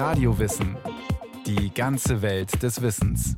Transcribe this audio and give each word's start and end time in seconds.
Radiowissen. 0.00 0.78
Die 1.44 1.74
ganze 1.74 2.22
Welt 2.22 2.62
des 2.62 2.80
Wissens. 2.80 3.36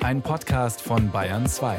Ein 0.00 0.20
Podcast 0.20 0.82
von 0.82 1.10
Bayern 1.10 1.46
2. 1.46 1.78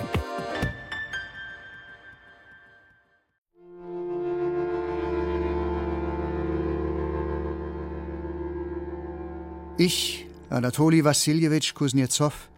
Ich, 9.78 10.26
Anatoli 10.50 11.04
Wassiljewitsch 11.04 11.76
Kuznetsov, 11.76 12.50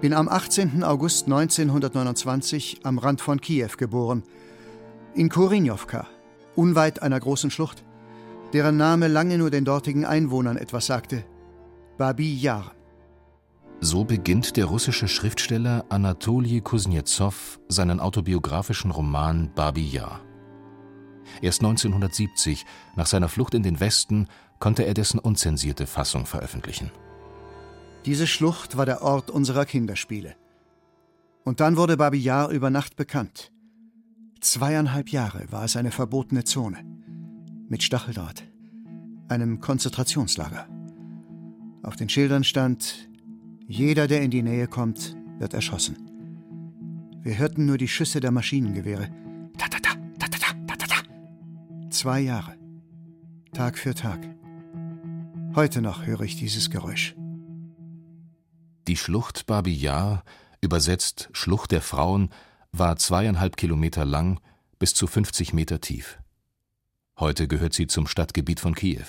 bin 0.00 0.12
am 0.12 0.28
18. 0.28 0.82
August 0.82 1.26
1929 1.26 2.80
am 2.82 2.98
Rand 2.98 3.20
von 3.20 3.40
Kiew 3.40 3.70
geboren, 3.76 4.24
in 5.14 5.28
Korinjowka, 5.28 6.08
unweit 6.56 7.00
einer 7.00 7.20
großen 7.20 7.52
Schlucht, 7.52 7.84
deren 8.52 8.76
Name 8.76 9.08
lange 9.08 9.38
nur 9.38 9.50
den 9.50 9.64
dortigen 9.64 10.04
Einwohnern 10.04 10.56
etwas 10.56 10.86
sagte: 10.86 11.24
Babi 11.98 12.34
Yar. 12.34 12.72
So 13.80 14.04
beginnt 14.04 14.56
der 14.56 14.64
russische 14.64 15.06
Schriftsteller 15.06 15.84
Anatoli 15.88 16.60
Kuznetsov 16.60 17.60
seinen 17.68 18.00
autobiografischen 18.00 18.90
Roman 18.90 19.52
Babi 19.54 19.86
Yar. 19.86 20.20
Erst 21.40 21.60
1970, 21.60 22.66
nach 22.96 23.06
seiner 23.06 23.28
Flucht 23.28 23.54
in 23.54 23.62
den 23.62 23.78
Westen, 23.78 24.26
konnte 24.58 24.84
er 24.84 24.94
dessen 24.94 25.20
unzensierte 25.20 25.86
Fassung 25.86 26.26
veröffentlichen. 26.26 26.90
Diese 28.04 28.26
Schlucht 28.26 28.76
war 28.76 28.86
der 28.86 29.02
Ort 29.02 29.30
unserer 29.30 29.64
Kinderspiele. 29.64 30.34
Und 31.44 31.60
dann 31.60 31.76
wurde 31.76 31.96
Babi 31.96 32.18
Yar 32.18 32.48
über 32.50 32.70
Nacht 32.70 32.96
bekannt. 32.96 33.52
Zweieinhalb 34.40 35.10
Jahre 35.10 35.46
war 35.50 35.64
es 35.64 35.76
eine 35.76 35.90
verbotene 35.90 36.44
Zone. 36.44 36.78
Mit 37.70 37.82
Stacheldraht. 37.82 38.44
Einem 39.28 39.60
Konzentrationslager. 39.60 40.66
Auf 41.82 41.96
den 41.96 42.08
Schildern 42.08 42.42
stand: 42.42 43.10
Jeder, 43.66 44.06
der 44.08 44.22
in 44.22 44.30
die 44.30 44.42
Nähe 44.42 44.66
kommt, 44.66 45.14
wird 45.38 45.52
erschossen. 45.52 45.96
Wir 47.20 47.36
hörten 47.36 47.66
nur 47.66 47.76
die 47.76 47.88
Schüsse 47.88 48.20
der 48.20 48.30
Maschinengewehre. 48.30 49.10
Ta 49.58 49.68
ta 49.68 49.78
ta, 49.80 49.90
ta 50.18 50.28
ta 50.28 50.38
ta, 50.38 50.54
ta 50.66 50.76
ta 50.76 50.86
ta. 50.86 51.90
Zwei 51.90 52.20
Jahre. 52.20 52.56
Tag 53.52 53.76
für 53.76 53.94
Tag. 53.94 54.20
Heute 55.54 55.82
noch 55.82 56.06
höre 56.06 56.22
ich 56.22 56.36
dieses 56.36 56.70
Geräusch. 56.70 57.14
Die 58.86 58.96
Schlucht 58.96 59.44
Babi 59.46 59.74
Yar, 59.74 60.24
übersetzt 60.62 61.28
Schlucht 61.32 61.72
der 61.72 61.82
Frauen, 61.82 62.30
war 62.72 62.96
zweieinhalb 62.96 63.58
Kilometer 63.58 64.06
lang, 64.06 64.40
bis 64.78 64.94
zu 64.94 65.06
50 65.06 65.52
Meter 65.52 65.82
tief. 65.82 66.18
Heute 67.19 67.47
gehört 67.47 67.73
sie 67.73 67.87
zum 67.87 68.07
Stadtgebiet 68.07 68.59
von 68.59 68.75
Kiew. 68.75 69.05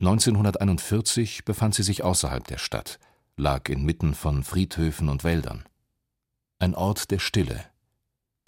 1941 0.00 1.44
befand 1.44 1.74
sie 1.74 1.82
sich 1.82 2.04
außerhalb 2.04 2.46
der 2.46 2.58
Stadt, 2.58 2.98
lag 3.36 3.68
inmitten 3.68 4.14
von 4.14 4.42
Friedhöfen 4.42 5.08
und 5.08 5.24
Wäldern. 5.24 5.64
Ein 6.58 6.74
Ort 6.74 7.10
der 7.10 7.18
Stille, 7.18 7.64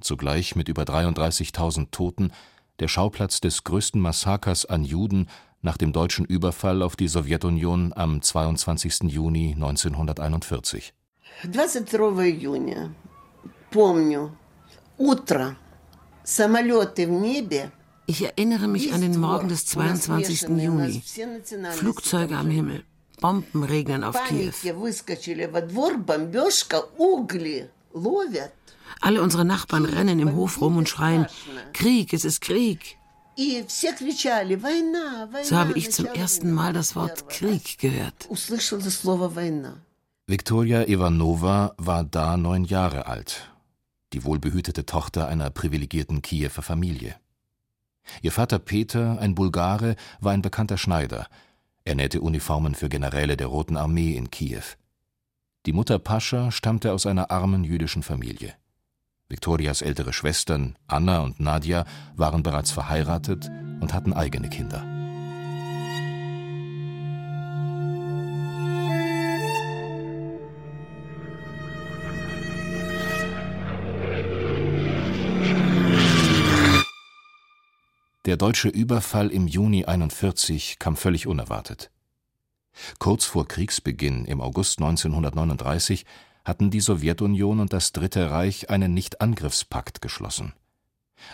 zugleich 0.00 0.56
mit 0.56 0.68
über 0.68 0.84
33.000 0.84 1.90
Toten 1.90 2.32
der 2.78 2.88
Schauplatz 2.88 3.40
des 3.40 3.64
größten 3.64 4.00
Massakers 4.00 4.64
an 4.64 4.84
Juden 4.84 5.28
nach 5.60 5.76
dem 5.76 5.92
deutschen 5.92 6.24
Überfall 6.24 6.82
auf 6.82 6.96
die 6.96 7.08
Sowjetunion 7.08 7.92
am 7.94 8.22
22. 8.22 9.10
Juni 9.10 9.54
1941. 9.54 10.94
22 11.42 12.18
июня. 12.18 12.94
Помню. 13.70 14.36
Утро. 14.96 15.56
Самолеты 16.24 17.06
в 17.06 17.10
небе. 17.10 17.72
ich 18.05 18.23
erinnere 18.23 18.67
mich 18.67 18.93
an 18.93 19.01
den 19.01 19.19
Morgen 19.19 19.47
des 19.47 19.65
22. 19.65 20.49
Juni. 20.49 21.01
Flugzeuge 21.71 22.35
am 22.35 22.49
Himmel, 22.49 22.83
Bomben 23.21 23.63
regnen 23.63 24.03
auf 24.03 24.17
Kiew. 24.25 24.51
Alle 28.99 29.21
unsere 29.21 29.45
Nachbarn 29.45 29.85
rennen 29.85 30.19
im 30.19 30.35
Hof 30.35 30.61
rum 30.61 30.77
und 30.77 30.89
schreien, 30.89 31.27
Krieg, 31.73 32.13
es 32.13 32.25
ist 32.25 32.41
Krieg. 32.41 32.97
So 33.35 35.55
habe 35.55 35.73
ich 35.75 35.91
zum 35.91 36.05
ersten 36.05 36.51
Mal 36.51 36.73
das 36.73 36.95
Wort 36.95 37.29
Krieg 37.29 37.79
gehört. 37.79 38.29
Viktoria 40.27 40.87
Ivanova 40.87 41.73
war 41.77 42.03
da 42.03 42.37
neun 42.37 42.65
Jahre 42.65 43.07
alt, 43.07 43.51
die 44.13 44.23
wohlbehütete 44.23 44.85
Tochter 44.85 45.27
einer 45.27 45.49
privilegierten 45.49 46.21
Kiewer 46.21 46.49
Familie. 46.49 47.15
Ihr 48.21 48.31
Vater 48.31 48.59
Peter, 48.59 49.19
ein 49.19 49.35
Bulgare, 49.35 49.95
war 50.19 50.33
ein 50.33 50.41
bekannter 50.41 50.77
Schneider. 50.77 51.27
Er 51.85 51.95
nähte 51.95 52.21
Uniformen 52.21 52.75
für 52.75 52.89
Generäle 52.89 53.37
der 53.37 53.47
Roten 53.47 53.77
Armee 53.77 54.15
in 54.15 54.31
Kiew. 54.31 54.63
Die 55.65 55.73
Mutter 55.73 55.99
Pascha 55.99 56.51
stammte 56.51 56.91
aus 56.93 57.05
einer 57.05 57.31
armen 57.31 57.63
jüdischen 57.63 58.03
Familie. 58.03 58.53
Viktorias 59.29 59.81
ältere 59.81 60.13
Schwestern 60.13 60.77
Anna 60.87 61.21
und 61.21 61.39
Nadja 61.39 61.85
waren 62.15 62.43
bereits 62.43 62.71
verheiratet 62.71 63.49
und 63.79 63.93
hatten 63.93 64.13
eigene 64.13 64.49
Kinder. 64.49 64.92
Der 78.25 78.37
deutsche 78.37 78.69
Überfall 78.69 79.31
im 79.31 79.47
Juni 79.47 79.83
41 79.83 80.79
kam 80.79 80.95
völlig 80.95 81.27
unerwartet. 81.27 81.91
Kurz 82.97 83.25
vor 83.25 83.45
Kriegsbeginn 83.49 84.23
im 84.23 84.39
August 84.39 84.79
1939 84.79 86.05
hatten 86.45 86.71
die 86.71 86.79
Sowjetunion 86.79 87.59
und 87.59 87.73
das 87.73 87.91
Dritte 87.91 88.31
Reich 88.31 88.69
einen 88.69 88.93
Nichtangriffspakt 88.93 90.01
geschlossen. 90.01 90.53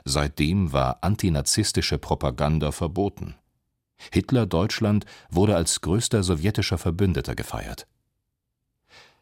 Seitdem 0.03 0.73
war 0.73 1.03
antinazistische 1.03 1.99
Propaganda 1.99 2.71
verboten. 2.71 3.35
Hitler-Deutschland 4.11 5.05
wurde 5.29 5.55
als 5.55 5.81
größter 5.81 6.23
sowjetischer 6.23 6.79
Verbündeter 6.79 7.35
gefeiert. 7.35 7.85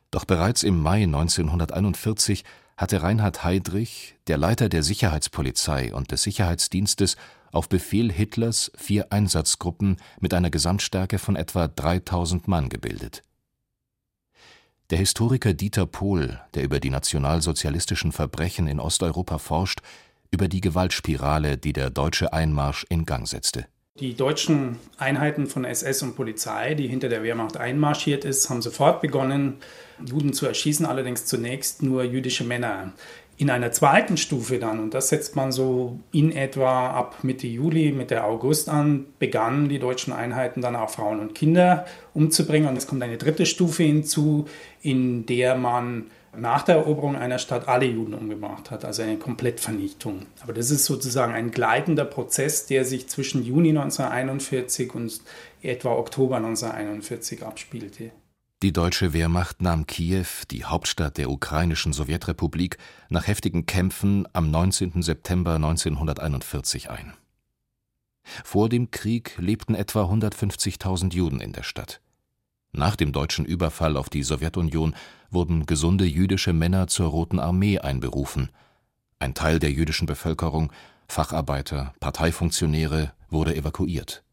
Doch 0.09 0.23
bereits 0.23 0.63
im 0.63 0.81
Mai 0.81 1.03
1941 1.03 2.45
hatte 2.77 3.01
Reinhard 3.01 3.43
Heydrich, 3.43 4.15
der 4.27 4.37
Leiter 4.37 4.69
der 4.69 4.83
Sicherheitspolizei 4.83 5.93
und 5.93 6.11
des 6.11 6.23
Sicherheitsdienstes, 6.23 7.17
auf 7.51 7.69
Befehl 7.69 8.11
Hitlers 8.11 8.71
vier 8.75 9.11
Einsatzgruppen 9.11 9.97
mit 10.19 10.33
einer 10.33 10.49
Gesamtstärke 10.49 11.17
von 11.17 11.35
etwa 11.35 11.67
3000 11.67 12.47
Mann 12.47 12.69
gebildet 12.69 13.23
der 14.89 14.99
Historiker 14.99 15.53
Dieter 15.53 15.85
Pohl, 15.85 16.39
der 16.53 16.63
über 16.63 16.79
die 16.79 16.89
nationalsozialistischen 16.89 18.13
Verbrechen 18.13 18.67
in 18.67 18.79
Osteuropa 18.79 19.37
forscht, 19.37 19.81
über 20.31 20.47
die 20.47 20.61
Gewaltspirale, 20.61 21.57
die 21.57 21.73
der 21.73 21.89
deutsche 21.89 22.31
Einmarsch 22.31 22.85
in 22.89 23.05
Gang 23.05 23.27
setzte. 23.27 23.67
Die 23.99 24.13
deutschen 24.13 24.77
Einheiten 24.99 25.47
von 25.47 25.65
SS 25.65 26.03
und 26.03 26.15
Polizei, 26.15 26.75
die 26.75 26.87
hinter 26.87 27.09
der 27.09 27.23
Wehrmacht 27.23 27.57
einmarschiert 27.57 28.25
ist, 28.25 28.47
haben 28.47 28.61
sofort 28.61 29.01
begonnen, 29.01 29.55
Juden 30.05 30.33
zu 30.33 30.45
erschießen, 30.45 30.85
allerdings 30.85 31.25
zunächst 31.25 31.81
nur 31.81 32.03
jüdische 32.03 32.43
Männer. 32.43 32.93
In 33.39 33.49
einer 33.49 33.71
zweiten 33.71 34.17
Stufe 34.17 34.59
dann, 34.59 34.79
und 34.79 34.93
das 34.93 35.09
setzt 35.09 35.35
man 35.35 35.51
so 35.51 35.99
in 36.11 36.31
etwa 36.31 36.91
ab 36.91 37.23
Mitte 37.23 37.47
Juli, 37.47 37.91
Mitte 37.91 38.23
August 38.23 38.69
an, 38.69 39.05
begannen 39.17 39.67
die 39.67 39.79
deutschen 39.79 40.13
Einheiten 40.13 40.61
dann 40.61 40.75
auch 40.75 40.91
Frauen 40.91 41.19
und 41.19 41.33
Kinder 41.33 41.85
umzubringen. 42.13 42.69
Und 42.69 42.77
es 42.77 42.85
kommt 42.85 43.01
eine 43.01 43.17
dritte 43.17 43.47
Stufe 43.47 43.81
hinzu, 43.81 44.45
in 44.81 45.25
der 45.25 45.55
man 45.55 46.05
nach 46.35 46.63
der 46.63 46.75
Eroberung 46.75 47.15
einer 47.15 47.39
Stadt 47.39 47.67
alle 47.67 47.85
Juden 47.85 48.13
umgebracht 48.13 48.71
hat, 48.71 48.85
also 48.85 49.01
eine 49.01 49.17
Komplettvernichtung. 49.17 50.25
Aber 50.41 50.53
das 50.53 50.71
ist 50.71 50.85
sozusagen 50.85 51.33
ein 51.33 51.51
gleitender 51.51 52.05
Prozess, 52.05 52.65
der 52.65 52.85
sich 52.85 53.07
zwischen 53.07 53.43
Juni 53.43 53.69
1941 53.69 54.93
und 54.93 55.21
etwa 55.61 55.91
Oktober 55.91 56.37
1941 56.37 57.43
abspielte. 57.43 58.11
Die 58.63 58.73
deutsche 58.73 59.13
Wehrmacht 59.13 59.61
nahm 59.61 59.85
Kiew, 59.85 60.25
die 60.49 60.65
Hauptstadt 60.65 61.17
der 61.19 61.29
ukrainischen 61.29 61.93
Sowjetrepublik, 61.93 62.77
nach 63.09 63.27
heftigen 63.27 63.67
Kämpfen 63.67 64.27
am 64.33 64.49
19. 64.49 65.03
September 65.03 65.55
1941 65.55 66.89
ein. 66.89 67.13
Vor 68.43 68.67
dem 68.67 68.89
Krieg 68.89 69.35
lebten 69.37 69.75
etwa 69.75 70.05
150.000 70.05 71.13
Juden 71.13 71.39
in 71.39 71.53
der 71.53 71.63
Stadt. 71.63 72.01
Nach 72.71 72.95
dem 72.95 73.11
deutschen 73.11 73.45
Überfall 73.45 73.95
auf 73.95 74.09
die 74.09 74.23
Sowjetunion 74.23 74.95
wurden 75.29 75.65
gesunde 75.65 76.05
jüdische 76.05 76.53
Männer 76.53 76.87
zur 76.87 77.09
Roten 77.09 77.39
Armee 77.39 77.79
einberufen. 77.79 78.49
Ein 79.19 79.33
Teil 79.33 79.59
der 79.59 79.71
jüdischen 79.71 80.05
Bevölkerung, 80.05 80.71
Facharbeiter, 81.07 81.93
Parteifunktionäre, 81.99 83.13
wurde 83.29 83.55
evakuiert. 83.55 84.23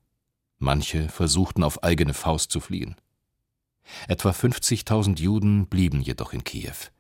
Manche 0.59 1.09
versuchten 1.09 1.63
auf 1.63 1.83
eigene 1.83 2.15
Faust 2.15 2.51
zu 2.51 2.61
fliehen. 2.61 2.97
Etwa 4.09 4.31
50.000 4.31 5.21
Juden 5.21 5.67
blieben 5.67 6.01
jedoch 6.01 6.33
in 6.33 6.45
Kiew, 6.45 6.91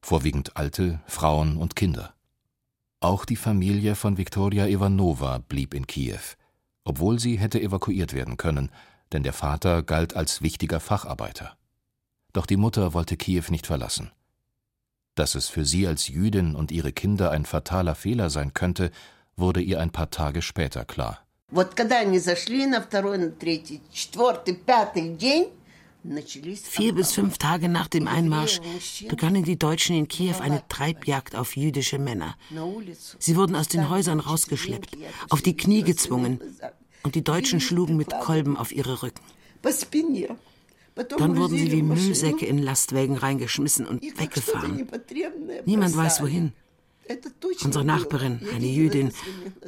vorwiegend 0.00 0.56
Alte, 0.56 1.00
Frauen 1.06 1.56
und 1.56 1.76
Kinder. 1.76 2.14
Auch 3.00 3.24
die 3.24 3.36
Familie 3.36 3.96
von 3.96 4.16
Viktoria 4.16 4.66
Ivanova 4.66 5.38
blieb 5.38 5.74
in 5.74 5.86
Kiew, 5.86 6.20
obwohl 6.84 7.18
sie 7.18 7.38
hätte 7.38 7.60
evakuiert 7.60 8.12
werden 8.12 8.36
können, 8.36 8.70
denn 9.12 9.22
der 9.22 9.32
Vater 9.32 9.82
galt 9.82 10.16
als 10.16 10.40
wichtiger 10.40 10.80
Facharbeiter. 10.80 11.56
Doch 12.32 12.46
die 12.46 12.56
Mutter 12.56 12.94
wollte 12.94 13.16
Kiew 13.16 13.44
nicht 13.50 13.66
verlassen. 13.66 14.10
Dass 15.14 15.34
es 15.34 15.48
für 15.48 15.64
sie 15.64 15.86
als 15.86 16.08
Jüdin 16.08 16.54
und 16.54 16.72
ihre 16.72 16.92
Kinder 16.92 17.30
ein 17.30 17.44
fataler 17.44 17.94
Fehler 17.94 18.30
sein 18.30 18.54
könnte, 18.54 18.90
wurde 19.36 19.60
ihr 19.60 19.80
ein 19.80 19.90
paar 19.90 20.10
Tage 20.10 20.40
später 20.40 20.84
klar. 20.84 21.18
Vier 26.62 26.94
bis 26.94 27.12
fünf 27.12 27.38
Tage 27.38 27.68
nach 27.68 27.86
dem 27.86 28.08
Einmarsch 28.08 28.60
begannen 29.08 29.44
die 29.44 29.58
Deutschen 29.58 29.94
in 29.94 30.08
Kiew 30.08 30.40
eine 30.40 30.66
Treibjagd 30.68 31.36
auf 31.36 31.56
jüdische 31.56 31.98
Männer. 31.98 32.34
Sie 33.18 33.36
wurden 33.36 33.54
aus 33.54 33.68
den 33.68 33.88
Häusern 33.88 34.18
rausgeschleppt, 34.18 34.96
auf 35.28 35.42
die 35.42 35.56
Knie 35.56 35.82
gezwungen, 35.82 36.40
und 37.04 37.14
die 37.14 37.22
Deutschen 37.22 37.60
schlugen 37.60 37.96
mit 37.96 38.10
Kolben 38.10 38.56
auf 38.56 38.72
ihre 38.72 39.02
Rücken. 39.02 39.22
Dann 40.94 41.36
wurden 41.36 41.56
sie 41.56 41.72
wie 41.72 41.82
Müllsäcke 41.82 42.46
in 42.46 42.58
Lastwägen 42.58 43.16
reingeschmissen 43.16 43.86
und 43.86 44.02
weggefahren. 44.02 44.86
Niemand 45.64 45.96
weiß 45.96 46.22
wohin. 46.22 46.52
Unsere 47.64 47.84
Nachbarin, 47.84 48.40
eine 48.54 48.66
Jüdin, 48.66 49.12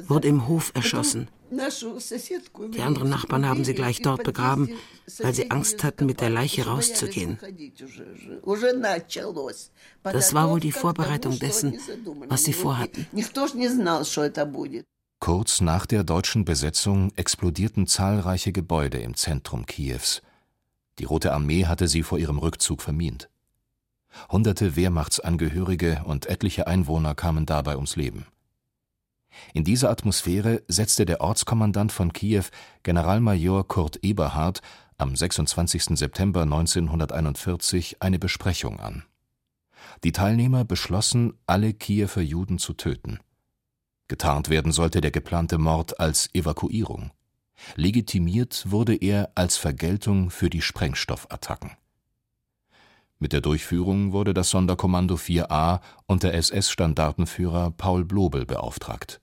wurde 0.07 0.27
im 0.27 0.47
Hof 0.47 0.71
erschossen. 0.73 1.27
Die 1.51 2.81
anderen 2.81 3.09
Nachbarn 3.09 3.47
haben 3.47 3.63
sie 3.63 3.73
gleich 3.73 4.01
dort 4.01 4.23
begraben, 4.23 4.69
weil 5.19 5.33
sie 5.33 5.51
Angst 5.51 5.83
hatten, 5.83 6.05
mit 6.05 6.21
der 6.21 6.29
Leiche 6.29 6.65
rauszugehen. 6.65 7.37
Das 10.03 10.33
war 10.33 10.49
wohl 10.49 10.59
die 10.59 10.71
Vorbereitung 10.71 11.37
dessen, 11.39 11.79
was 12.27 12.43
sie 12.43 12.53
vorhatten. 12.53 13.07
Kurz 15.19 15.61
nach 15.61 15.85
der 15.85 16.03
deutschen 16.03 16.45
Besetzung 16.45 17.11
explodierten 17.15 17.87
zahlreiche 17.87 18.51
Gebäude 18.51 18.99
im 18.99 19.15
Zentrum 19.15 19.65
Kiews. 19.65 20.21
Die 20.99 21.05
Rote 21.05 21.33
Armee 21.33 21.65
hatte 21.65 21.87
sie 21.87 22.03
vor 22.03 22.17
ihrem 22.17 22.37
Rückzug 22.37 22.81
vermint. 22.81 23.29
Hunderte 24.29 24.75
Wehrmachtsangehörige 24.75 26.03
und 26.05 26.27
etliche 26.27 26.67
Einwohner 26.67 27.15
kamen 27.15 27.45
dabei 27.45 27.75
ums 27.75 27.95
Leben. 27.95 28.25
In 29.53 29.65
dieser 29.65 29.89
Atmosphäre 29.89 30.63
setzte 30.67 31.05
der 31.05 31.19
Ortskommandant 31.19 31.91
von 31.91 32.13
Kiew, 32.13 32.45
Generalmajor 32.83 33.67
Kurt 33.67 34.03
Eberhard, 34.03 34.61
am 34.97 35.15
26. 35.15 35.97
September 35.97 36.43
1941 36.43 38.01
eine 38.01 38.17
Besprechung 38.17 38.79
an. 38.79 39.03
Die 40.03 40.13
Teilnehmer 40.13 40.63
beschlossen, 40.63 41.33
alle 41.45 41.73
Kiewer 41.73 42.21
Juden 42.21 42.57
zu 42.59 42.73
töten. 42.73 43.19
Getarnt 44.07 44.49
werden 44.49 44.71
sollte 44.71 45.01
der 45.01 45.11
geplante 45.11 45.57
Mord 45.57 45.99
als 45.99 46.29
Evakuierung. 46.33 47.11
Legitimiert 47.75 48.69
wurde 48.69 48.95
er 48.95 49.31
als 49.35 49.57
Vergeltung 49.57 50.29
für 50.29 50.49
die 50.49 50.61
Sprengstoffattacken. 50.61 51.71
Mit 53.17 53.33
der 53.33 53.41
Durchführung 53.41 54.11
wurde 54.11 54.33
das 54.33 54.49
Sonderkommando 54.49 55.15
4a 55.15 55.79
unter 56.05 56.33
SS-Standartenführer 56.33 57.71
Paul 57.71 58.03
Blobel 58.03 58.45
beauftragt. 58.45 59.21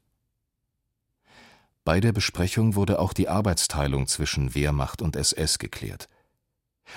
Bei 1.85 2.01
der 2.01 2.13
Besprechung 2.13 2.75
wurde 2.75 2.99
auch 2.99 3.13
die 3.13 3.29
Arbeitsteilung 3.29 4.07
zwischen 4.07 4.55
Wehrmacht 4.55 5.03
und 5.03 5.17
SS 5.17 5.59
geklärt. 5.59 6.09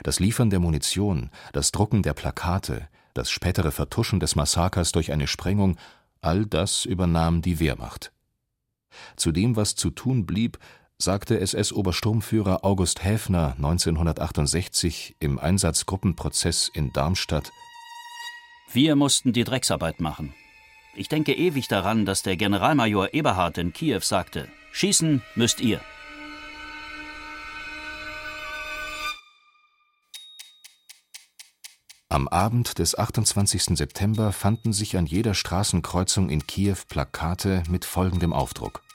Das 0.03 0.19
Liefern 0.19 0.49
der 0.49 0.59
Munition, 0.59 1.31
das 1.53 1.71
Drucken 1.71 2.01
der 2.01 2.13
Plakate, 2.13 2.87
das 3.13 3.29
spätere 3.29 3.71
Vertuschen 3.71 4.19
des 4.19 4.35
Massakers 4.35 4.91
durch 4.91 5.11
eine 5.11 5.27
Sprengung, 5.27 5.77
all 6.21 6.45
das 6.45 6.85
übernahm 6.85 7.41
die 7.41 7.59
Wehrmacht. 7.59 8.11
Zu 9.15 9.31
dem, 9.31 9.55
was 9.55 9.75
zu 9.75 9.89
tun 9.89 10.25
blieb, 10.25 10.59
sagte 10.97 11.39
SS-Obersturmführer 11.39 12.63
August 12.63 13.03
Häfner 13.03 13.53
1968 13.57 15.17
im 15.19 15.39
Einsatzgruppenprozess 15.39 16.69
in 16.73 16.93
Darmstadt: 16.93 17.51
Wir 18.71 18.95
mussten 18.95 19.33
die 19.33 19.43
Drecksarbeit 19.43 19.99
machen. 19.99 20.33
Ich 20.95 21.09
denke 21.09 21.33
ewig 21.33 21.67
daran, 21.67 22.05
dass 22.05 22.23
der 22.23 22.37
Generalmajor 22.37 23.13
Eberhard 23.13 23.57
in 23.57 23.73
Kiew 23.73 23.99
sagte: 24.01 24.47
Schießen 24.71 25.21
müsst 25.35 25.59
ihr. 25.59 25.81
Am 32.07 32.29
Abend 32.29 32.79
des 32.79 32.97
28. 32.97 33.77
September 33.77 34.31
fanden 34.31 34.71
sich 34.71 34.95
an 34.95 35.05
jeder 35.05 35.33
Straßenkreuzung 35.33 36.29
in 36.29 36.47
Kiew 36.47 36.77
Plakate 36.87 37.63
mit 37.67 37.83
folgendem 37.83 38.31
Aufdruck 38.31 38.85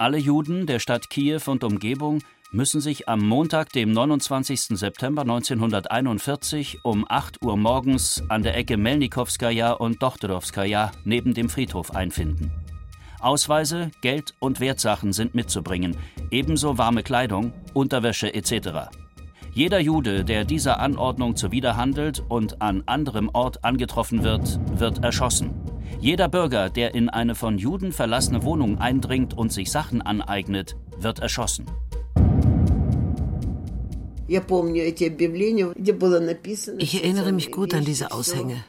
alle 0.00 0.16
Juden 0.16 0.66
der 0.66 0.78
Stadt 0.78 1.10
Kiew 1.10 1.42
und 1.46 1.62
Umgebung 1.62 2.22
müssen 2.52 2.80
sich 2.80 3.06
am 3.06 3.20
Montag, 3.20 3.70
dem 3.74 3.92
29. 3.92 4.78
September 4.78 5.22
1941 5.22 6.78
um 6.84 7.04
8 7.06 7.44
Uhr 7.44 7.58
morgens 7.58 8.22
an 8.30 8.42
der 8.42 8.56
Ecke 8.56 8.78
Melnikowskaja 8.78 9.72
und 9.72 10.02
Dochterowskaja 10.02 10.90
neben 11.04 11.34
dem 11.34 11.50
Friedhof 11.50 11.94
einfinden. 11.94 12.50
Ausweise, 13.20 13.90
Geld 14.00 14.32
und 14.38 14.58
Wertsachen 14.58 15.12
sind 15.12 15.34
mitzubringen, 15.34 15.94
ebenso 16.30 16.78
warme 16.78 17.02
Kleidung, 17.02 17.52
Unterwäsche 17.74 18.32
etc. 18.32 18.88
Jeder 19.52 19.80
Jude, 19.80 20.24
der 20.24 20.46
dieser 20.46 20.80
Anordnung 20.80 21.36
zuwiderhandelt 21.36 22.24
und 22.26 22.62
an 22.62 22.84
anderem 22.86 23.28
Ort 23.34 23.64
angetroffen 23.64 24.24
wird, 24.24 24.58
wird 24.80 25.04
erschossen. 25.04 25.69
Jeder 26.00 26.28
Bürger, 26.28 26.70
der 26.70 26.94
in 26.94 27.10
eine 27.10 27.34
von 27.34 27.58
Juden 27.58 27.92
verlassene 27.92 28.42
Wohnung 28.42 28.78
eindringt 28.78 29.36
und 29.36 29.52
sich 29.52 29.70
Sachen 29.70 30.00
aneignet, 30.00 30.74
wird 30.98 31.18
erschossen. 31.18 31.66
Ich 34.26 34.40
erinnere 36.94 37.32
mich 37.32 37.52
gut 37.52 37.74
an 37.74 37.84
diese 37.84 38.12
Aushänge. 38.12 38.64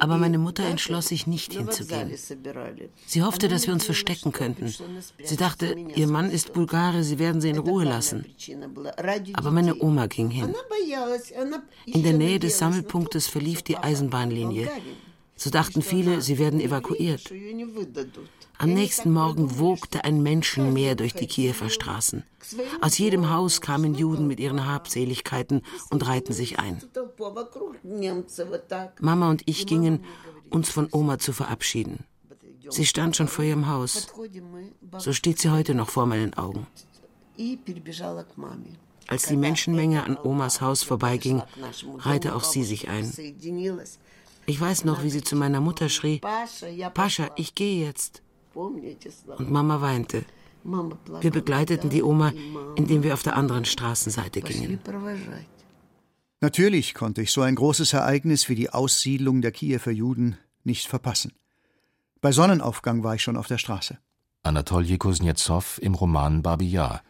Aber 0.00 0.16
meine 0.16 0.38
Mutter 0.38 0.64
entschloss 0.64 1.08
sich 1.08 1.26
nicht 1.26 1.52
hinzugehen. 1.52 2.10
Sie 3.06 3.22
hoffte, 3.22 3.48
dass 3.48 3.66
wir 3.66 3.74
uns 3.74 3.84
verstecken 3.84 4.32
könnten. 4.32 4.74
Sie 5.22 5.36
dachte, 5.36 5.76
ihr 5.94 6.08
Mann 6.08 6.30
ist 6.30 6.54
Bulgare, 6.54 7.04
sie 7.04 7.18
werden 7.18 7.42
sie 7.42 7.50
in 7.50 7.58
Ruhe 7.58 7.84
lassen. 7.84 8.24
Aber 9.34 9.50
meine 9.50 9.78
Oma 9.80 10.06
ging 10.06 10.30
hin. 10.30 10.54
In 11.84 12.02
der 12.02 12.14
Nähe 12.14 12.38
des 12.38 12.58
Sammelpunktes 12.58 13.28
verlief 13.28 13.60
die 13.62 13.76
Eisenbahnlinie. 13.76 14.70
So 15.42 15.48
dachten 15.48 15.80
viele, 15.80 16.20
sie 16.20 16.38
werden 16.38 16.60
evakuiert. 16.60 17.32
Am 18.58 18.74
nächsten 18.74 19.10
Morgen 19.10 19.58
wogte 19.58 20.04
ein 20.04 20.22
Menschenmeer 20.22 20.96
durch 20.96 21.14
die 21.14 21.26
Kiewer 21.26 21.70
Straßen. 21.70 22.24
Aus 22.82 22.98
jedem 22.98 23.30
Haus 23.30 23.62
kamen 23.62 23.94
Juden 23.94 24.26
mit 24.26 24.38
ihren 24.38 24.66
Habseligkeiten 24.66 25.62
und 25.88 26.06
reihten 26.06 26.34
sich 26.34 26.58
ein. 26.58 26.82
Mama 29.00 29.30
und 29.30 29.42
ich 29.46 29.66
gingen, 29.66 30.04
uns 30.50 30.68
von 30.68 30.88
Oma 30.92 31.18
zu 31.18 31.32
verabschieden. 31.32 32.04
Sie 32.68 32.84
stand 32.84 33.16
schon 33.16 33.28
vor 33.28 33.46
ihrem 33.46 33.66
Haus. 33.66 34.08
So 34.98 35.14
steht 35.14 35.38
sie 35.38 35.48
heute 35.48 35.74
noch 35.74 35.88
vor 35.88 36.04
meinen 36.04 36.34
Augen. 36.34 36.66
Als 39.06 39.22
die 39.26 39.36
Menschenmenge 39.38 40.04
an 40.04 40.18
Omas 40.22 40.60
Haus 40.60 40.82
vorbeiging, 40.82 41.42
reihte 41.96 42.34
auch 42.34 42.44
sie 42.44 42.62
sich 42.62 42.90
ein. 42.90 43.10
Ich 44.46 44.60
weiß 44.60 44.84
noch, 44.84 45.02
wie 45.02 45.10
sie 45.10 45.22
zu 45.22 45.36
meiner 45.36 45.60
Mutter 45.60 45.88
schrie, 45.88 46.20
Pascha, 46.94 47.30
ich 47.36 47.54
gehe 47.54 47.84
jetzt. 47.84 48.22
Und 48.54 49.50
Mama 49.50 49.80
weinte. 49.80 50.24
Wir 50.64 51.30
begleiteten 51.30 51.90
die 51.90 52.02
Oma, 52.02 52.32
indem 52.76 53.02
wir 53.02 53.14
auf 53.14 53.22
der 53.22 53.36
anderen 53.36 53.64
Straßenseite 53.64 54.42
gingen. 54.42 54.78
Natürlich 56.40 56.94
konnte 56.94 57.22
ich 57.22 57.32
so 57.32 57.42
ein 57.42 57.54
großes 57.54 57.92
Ereignis 57.92 58.48
wie 58.48 58.54
die 58.54 58.70
Aussiedlung 58.70 59.42
der 59.42 59.52
Kiewer 59.52 59.92
Juden 59.92 60.36
nicht 60.64 60.86
verpassen. 60.86 61.32
Bei 62.20 62.32
Sonnenaufgang 62.32 63.02
war 63.02 63.14
ich 63.14 63.22
schon 63.22 63.36
auf 63.36 63.46
der 63.46 63.58
Straße. 63.58 63.98
Anatolij 64.42 64.96
Kuznetsov 64.96 65.78
im 65.82 65.94
Roman 65.94 66.42
Babi 66.42 66.68
Yar. 66.68 67.02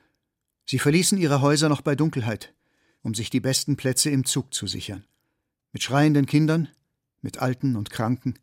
Sie 0.66 0.78
verließen 0.78 1.18
ihre 1.18 1.40
Häuser 1.40 1.68
noch 1.68 1.80
bei 1.80 1.94
Dunkelheit, 1.94 2.52
um 3.02 3.14
sich 3.14 3.30
die 3.30 3.40
besten 3.40 3.76
Plätze 3.76 4.10
im 4.10 4.25
Zug 4.25 4.52
zu 4.52 4.66
sichern. 4.66 5.04
Mit 5.72 5.82
schreienden 5.82 6.26
Kindern, 6.26 6.68
mit 7.20 7.38
Alten 7.38 7.76
und 7.76 7.90
Kranken, 7.90 8.38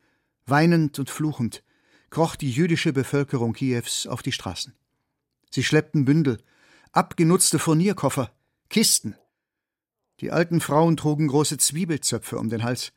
weinend 0.46 1.00
und 1.00 1.10
fluchend, 1.10 1.64
kroch 2.10 2.36
die 2.36 2.52
jüdische 2.52 2.94
Bevölkerung 2.94 3.54
Kiews 3.54 4.08
auf 4.08 4.22
die 4.22 4.32
Straßen. 4.32 4.74
Sie 5.50 5.64
schleppten 5.64 6.06
Bündel, 6.06 6.42
abgenutzte 6.92 7.60
Furnierkoffer, 7.60 8.32
Kisten. 8.70 9.16
Die 10.20 10.32
alten 10.32 10.62
Frauen 10.62 10.98
trugen 10.98 11.28
große 11.28 11.58
Zwiebelzöpfe 11.58 12.38
um 12.38 12.50
den 12.50 12.64
Hals, 12.64 12.92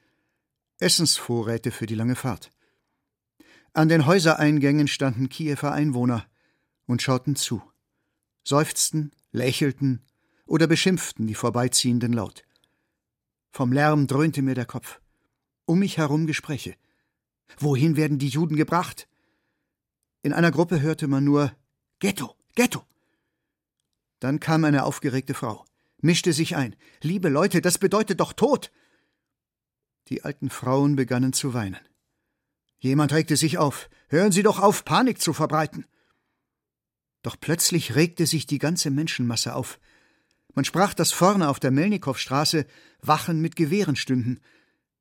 Essensvorräte 0.79 1.71
für 1.71 1.87
die 1.87 1.95
lange 1.95 2.17
Fahrt. 2.17 2.51
An 3.73 3.89
den 3.89 4.07
Häusereingängen 4.07 4.89
standen 4.89 5.29
Kiewer 5.29 5.73
Einwohner 5.73 6.27
und 6.87 7.03
schauten 7.03 7.37
zu, 7.37 7.63
seufzten, 8.43 9.13
lächelten 9.31 10.03
oder 10.47 10.67
beschimpften 10.67 11.27
die 11.27 11.35
Vorbeiziehenden 11.35 12.13
laut. 12.13 12.43
Vom 13.53 13.73
Lärm 13.73 14.07
dröhnte 14.07 14.43
mir 14.43 14.55
der 14.55 14.67
Kopf. 14.67 15.01
Um 15.65 15.79
mich 15.79 15.99
herum 15.99 16.27
Gespräche. 16.27 16.75
Wohin 17.59 17.97
werden 17.97 18.19
die 18.19 18.29
Juden 18.29 18.57
gebracht? 18.57 19.09
In 20.23 20.33
einer 20.33 20.51
Gruppe 20.51 20.81
hörte 20.81 21.09
man 21.09 21.25
nur 21.25 21.53
Ghetto, 21.99 22.37
Ghetto. 22.55 22.85
Dann 24.19 24.39
kam 24.41 24.65
eine 24.65 24.85
aufgeregte 24.85 25.35
Frau, 25.35 25.65
mischte 26.01 26.33
sich 26.33 26.57
ein. 26.57 26.77
Liebe 27.03 27.29
Leute, 27.29 27.61
das 27.61 27.79
bedeutet 27.79 28.21
doch 28.21 28.33
Tod! 28.33 28.71
Die 30.09 30.23
alten 30.25 30.51
Frauen 30.51 30.97
begannen 30.97 31.33
zu 31.33 31.55
weinen. 31.55 31.81
Jemand 32.79 33.13
regte 33.13 33.37
sich 33.37 33.59
auf. 33.59 33.89
Hören 34.09 34.33
Sie 34.33 34.43
doch 34.43 34.59
auf, 34.59 34.85
Panik 34.85 35.21
zu 35.21 35.33
verbreiten. 35.33 35.87
Doch 37.23 37.37
plötzlich 37.39 37.95
regte 37.95 38.27
sich 38.27 38.47
die 38.47 38.59
ganze 38.59 38.91
Menschenmasse 38.91 39.55
auf. 39.55 39.79
Man 40.55 40.65
sprach, 40.65 40.95
dass 40.95 41.13
vorne 41.13 41.49
auf 41.49 41.61
der 41.61 41.71
Melnikowstraße 41.71 42.67
Wachen 43.01 43.41
mit 43.41 43.55
Gewehren 43.55 43.97
stünden. 43.97 44.41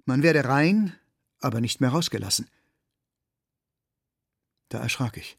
Man 0.10 0.24
werde 0.24 0.44
rein, 0.44 0.96
aber 1.39 1.62
nicht 1.62 1.82
mehr 1.82 1.92
rausgelassen. 1.92 2.50
Da 4.70 4.80
erschrak 4.80 5.18
ich 5.18 5.38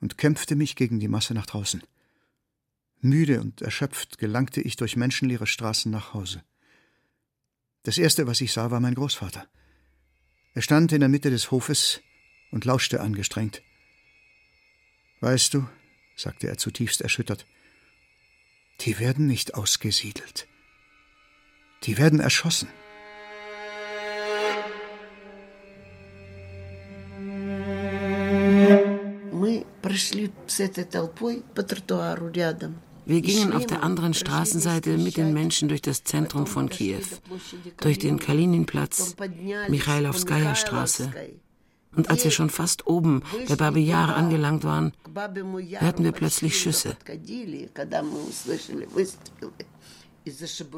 und 0.00 0.18
kämpfte 0.18 0.56
mich 0.56 0.74
gegen 0.74 0.98
die 0.98 1.06
Masse 1.06 1.32
nach 1.32 1.46
draußen. 1.46 1.80
Müde 2.98 3.40
und 3.40 3.62
erschöpft 3.62 4.18
gelangte 4.18 4.60
ich 4.60 4.74
durch 4.74 4.96
menschenleere 4.96 5.46
Straßen 5.46 5.92
nach 5.92 6.12
Hause. 6.12 6.42
Das 7.84 7.98
erste, 7.98 8.26
was 8.26 8.40
ich 8.40 8.52
sah, 8.52 8.72
war 8.72 8.80
mein 8.80 8.96
Großvater. 8.96 9.46
Er 10.54 10.62
stand 10.62 10.90
in 10.90 10.98
der 10.98 11.08
Mitte 11.08 11.30
des 11.30 11.52
Hofes 11.52 12.00
und 12.50 12.64
lauschte 12.64 13.00
angestrengt. 13.00 13.62
Weißt 15.20 15.54
du, 15.54 15.68
sagte 16.16 16.48
er 16.48 16.58
zutiefst 16.58 17.00
erschüttert, 17.00 17.46
die 18.80 18.98
werden 18.98 19.28
nicht 19.28 19.54
ausgesiedelt. 19.54 20.48
Die 21.84 21.96
werden 21.96 22.18
erschossen. 22.18 22.68
Wir 33.08 33.20
gingen 33.20 33.52
auf 33.52 33.66
der 33.66 33.82
anderen 33.84 34.14
Straßenseite 34.14 34.98
mit 34.98 35.16
den 35.16 35.32
Menschen 35.32 35.68
durch 35.68 35.82
das 35.82 36.02
Zentrum 36.02 36.46
von 36.46 36.68
Kiew, 36.68 37.04
durch 37.80 37.98
den 37.98 38.18
Kalininplatz, 38.18 39.14
Michailowskaja 39.68 40.56
Straße. 40.56 41.12
Und 41.94 42.10
als 42.10 42.24
wir 42.24 42.30
schon 42.30 42.50
fast 42.50 42.86
oben 42.86 43.22
bei 43.48 43.56
Babi 43.56 43.84
Yar 43.84 44.16
angelangt 44.16 44.64
waren, 44.64 44.92
hörten 45.78 46.04
wir 46.04 46.12
plötzlich 46.12 46.58
Schüsse. 46.58 46.96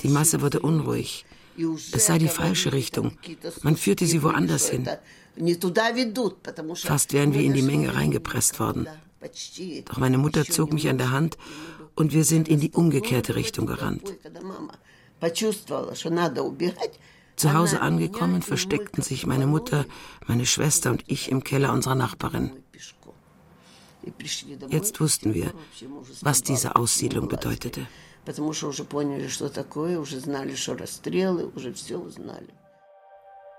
Die 0.03 0.09
Masse 0.09 0.41
wurde 0.43 0.61
unruhig. 0.61 1.25
Es 1.93 2.07
sei 2.07 2.19
die 2.19 2.29
falsche 2.29 2.73
Richtung. 2.73 3.19
Man 3.63 3.77
führte 3.77 4.07
sie 4.07 4.23
woanders 4.23 4.69
hin. 4.69 4.89
Fast 6.77 7.13
wären 7.13 7.35
wir 7.35 7.43
in 7.43 7.55
die 7.55 7.63
Menge 7.63 7.95
reingepresst 7.95 8.61
worden. 8.61 8.87
Doch 9.85 9.99
meine 9.99 10.19
Mutter 10.19 10.45
zog 10.45 10.73
mich 10.73 10.89
an 10.89 10.99
der 10.99 11.11
Hand 11.11 11.37
und 11.95 12.13
wir 12.13 12.25
sind 12.25 12.49
in 12.49 12.61
die 12.61 12.71
umgekehrte 12.71 13.35
Richtung 13.35 13.67
gerannt. 13.67 14.15
Zu 17.37 17.55
Hause 17.55 17.81
angekommen, 17.81 18.43
versteckten 18.43 19.03
sich 19.03 19.27
meine 19.27 19.47
Mutter, 19.47 19.85
meine 20.27 20.47
Schwester 20.47 20.91
und 20.91 21.05
ich 21.07 21.31
im 21.31 21.45
Keller 21.45 21.73
unserer 21.73 21.95
Nachbarin. 21.95 22.53
Jetzt 24.71 25.01
wussten 25.01 25.35
wir, 25.35 25.53
was 26.21 26.43
diese 26.43 26.77
Aussiedlung 26.77 27.29
bedeutete. 27.29 27.87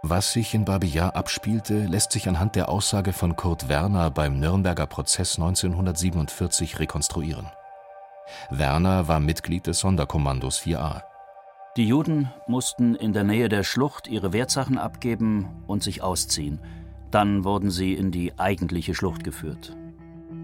Was 0.04 0.32
sich 0.32 0.54
in 0.54 0.64
Babiyar 0.64 1.16
abspielte, 1.16 1.88
lässt 1.88 2.12
sich 2.12 2.30
anhand 2.30 2.56
der 2.56 2.70
Aussage 2.70 3.12
von 3.12 3.36
Kurt 3.36 3.68
Werner 3.68 4.12
beim 4.12 4.40
Nürnberger 4.40 4.86
Prozess 4.86 5.38
1947 5.38 6.78
rekonstruieren. 6.78 7.48
Werner 8.52 9.08
war 9.08 9.20
Mitglied 9.20 9.66
des 9.66 9.80
Sonderkommandos 9.80 10.60
4a. 10.60 11.02
Die 11.76 11.88
Juden 11.88 12.32
mussten 12.48 12.94
in 12.94 13.12
der 13.12 13.24
Nähe 13.24 13.50
der 13.50 13.64
Schlucht 13.64 14.08
ihre 14.08 14.34
Wertsachen 14.34 14.78
abgeben 14.78 15.64
und 15.66 15.82
sich 15.82 16.04
ausziehen. 16.04 16.60
Dann 17.10 17.44
wurden 17.44 17.72
sie 17.72 17.96
in 17.96 18.12
die 18.12 18.38
eigentliche 18.38 18.94
Schlucht 18.94 19.24
geführt. 19.24 19.76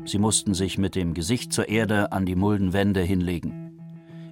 Sie 0.06 0.18
mussten 0.18 0.54
sich 0.54 0.80
mit 0.80 0.96
dem 0.96 1.14
Gesicht 1.14 1.54
zur 1.54 1.70
Erde 1.70 2.12
an 2.12 2.26
die 2.26 2.36
Muldenwände 2.36 3.02
hinlegen. 3.02 3.65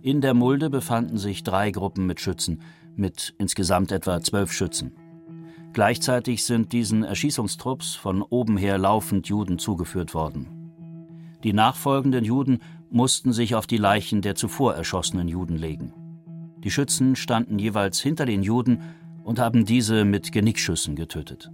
In 0.03 0.19
der 0.19 0.33
Mulde 0.33 0.69
befanden 0.69 1.17
sich 1.17 1.43
drei 1.43 1.72
Gruppen 1.72 2.05
mit 2.05 2.19
Schützen, 2.19 2.60
mit 2.93 3.33
insgesamt 3.38 3.89
etwa 3.93 4.19
zwölf 4.19 4.51
Schützen. 4.51 4.91
Gleichzeitig 5.72 6.43
sind 6.43 6.74
diesen 6.74 7.05
Erschießungstrupps 7.05 7.95
von 7.95 8.22
oben 8.22 8.57
her 8.57 8.77
laufend 8.77 9.29
Juden 9.29 9.60
zugeführt 9.60 10.13
worden. 10.13 10.48
Die 11.45 11.53
nachfolgenden 11.53 12.25
Juden 12.25 12.60
mussten 12.89 13.31
sich 13.31 13.55
auf 13.55 13.65
die 13.65 13.77
Leichen 13.77 14.22
der 14.22 14.36
zuvor 14.36 14.75
erschossenen 14.75 15.29
Juden 15.29 15.55
legen. 15.55 15.93
Die 16.57 16.69
Schützen 16.69 17.15
standen 17.15 17.57
jeweils 17.57 18.01
hinter 18.01 18.25
den 18.25 18.43
Juden 18.43 18.81
und 19.24 19.39
haben 19.39 19.63
diese 19.63 20.03
mit 20.03 20.33
Genickschüssen 20.33 20.98
getötet. 20.98 21.50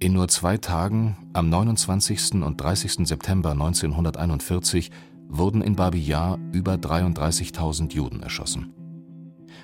In 0.00 0.12
nur 0.12 0.28
zwei 0.28 0.58
Tagen, 0.58 1.16
am 1.32 1.48
29. 1.48 2.42
und 2.42 2.60
30. 2.60 3.06
September 3.06 3.52
1941, 3.52 4.90
wurden 5.28 5.62
in 5.62 5.76
Babi 5.76 5.98
Yar 5.98 6.38
über 6.52 6.74
33.000 6.74 7.92
Juden 7.92 8.22
erschossen. 8.22 8.72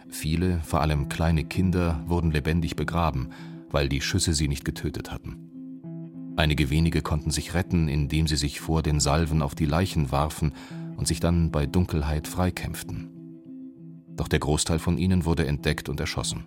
Viele, 0.09 0.61
vor 0.62 0.81
allem 0.81 1.09
kleine 1.09 1.45
Kinder, 1.45 2.03
wurden 2.07 2.31
lebendig 2.31 2.77
begraben, 2.77 3.31
weil 3.71 3.88
die 3.88 4.00
Schüsse 4.00 4.35
sie 4.35 4.49
nicht 4.49 4.65
getötet 4.65 5.11
hatten. 5.11 5.37
Einige 6.37 6.71
wenige 6.71 7.03
konnten 7.03 7.31
sich 7.31 7.55
retten, 7.55 7.88
indem 7.88 8.27
sie 8.27 8.37
sich 8.37 8.61
vor 8.61 8.83
den 8.83 9.00
Salven 9.00 9.43
auf 9.43 9.55
die 9.55 9.67
Leichen 9.67 10.12
warfen 10.12 10.53
und 10.97 11.09
sich 11.09 11.21
dann 11.21 11.50
bei 11.50 11.67
Dunkelheit 11.67 12.29
freikämpften 12.29 13.19
doch 14.19 14.29
der 14.29 14.41
Großteil 14.41 14.79
von 14.79 14.99
ihnen 14.99 15.25
wurde 15.25 15.47
entdeckt 15.47 15.88
und 15.88 16.00
erschossen. 16.00 16.45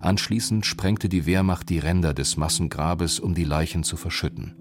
Anschließend 0.00 0.66
sprengte 0.66 1.08
die 1.08 1.24
Wehrmacht 1.24 1.68
die 1.70 1.78
Ränder 1.78 2.12
des 2.12 2.36
Massengrabes, 2.36 3.20
um 3.20 3.34
die 3.34 3.44
Leichen 3.44 3.84
zu 3.84 3.96
verschütten. 3.96 4.54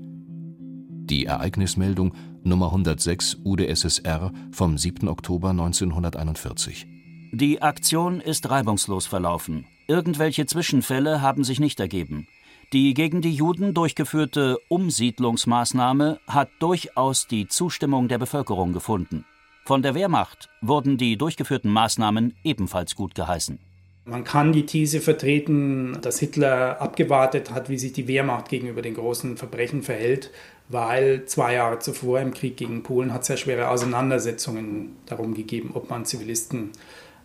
Die 1.09 1.25
Ereignismeldung 1.25 2.13
Nummer 2.43 2.65
106 2.65 3.37
UdSSR 3.45 4.33
vom 4.51 4.77
7. 4.77 5.07
Oktober 5.07 5.51
1941. 5.51 6.85
Die 7.31 7.61
Aktion 7.61 8.19
ist 8.19 8.49
reibungslos 8.49 9.07
verlaufen. 9.07 9.65
Irgendwelche 9.87 10.45
Zwischenfälle 10.47 11.21
haben 11.21 11.45
sich 11.45 11.61
nicht 11.61 11.79
ergeben. 11.79 12.27
Die 12.73 12.93
gegen 12.93 13.21
die 13.21 13.31
Juden 13.31 13.73
durchgeführte 13.73 14.57
Umsiedlungsmaßnahme 14.67 16.19
hat 16.27 16.49
durchaus 16.59 17.25
die 17.25 17.47
Zustimmung 17.47 18.09
der 18.09 18.17
Bevölkerung 18.17 18.73
gefunden. 18.73 19.23
Von 19.63 19.83
der 19.83 19.95
Wehrmacht 19.95 20.49
wurden 20.61 20.97
die 20.97 21.17
durchgeführten 21.17 21.71
Maßnahmen 21.71 22.33
ebenfalls 22.43 22.95
gut 22.95 23.15
geheißen. 23.15 23.59
Man 24.07 24.23
kann 24.23 24.53
die 24.53 24.65
These 24.65 25.01
vertreten, 25.01 25.97
dass 26.01 26.19
Hitler 26.19 26.81
abgewartet 26.81 27.51
hat, 27.51 27.67
wie 27.67 27.77
sich 27.77 27.91
die 27.91 28.07
Wehrmacht 28.07 28.47
gegenüber 28.47 28.81
den 28.81 28.93
großen 28.93 29.35
Verbrechen 29.35 29.83
verhält, 29.83 30.31
weil 30.69 31.25
zwei 31.25 31.53
Jahre 31.53 31.79
zuvor 31.79 32.19
im 32.19 32.33
Krieg 32.33 32.57
gegen 32.57 32.83
Polen 32.83 33.13
hat 33.13 33.21
es 33.21 33.27
sehr 33.27 33.37
schwere 33.37 33.69
Auseinandersetzungen 33.69 34.97
darum 35.05 35.33
gegeben, 35.33 35.71
ob 35.73 35.89
man 35.89 36.05
Zivilisten 36.05 36.71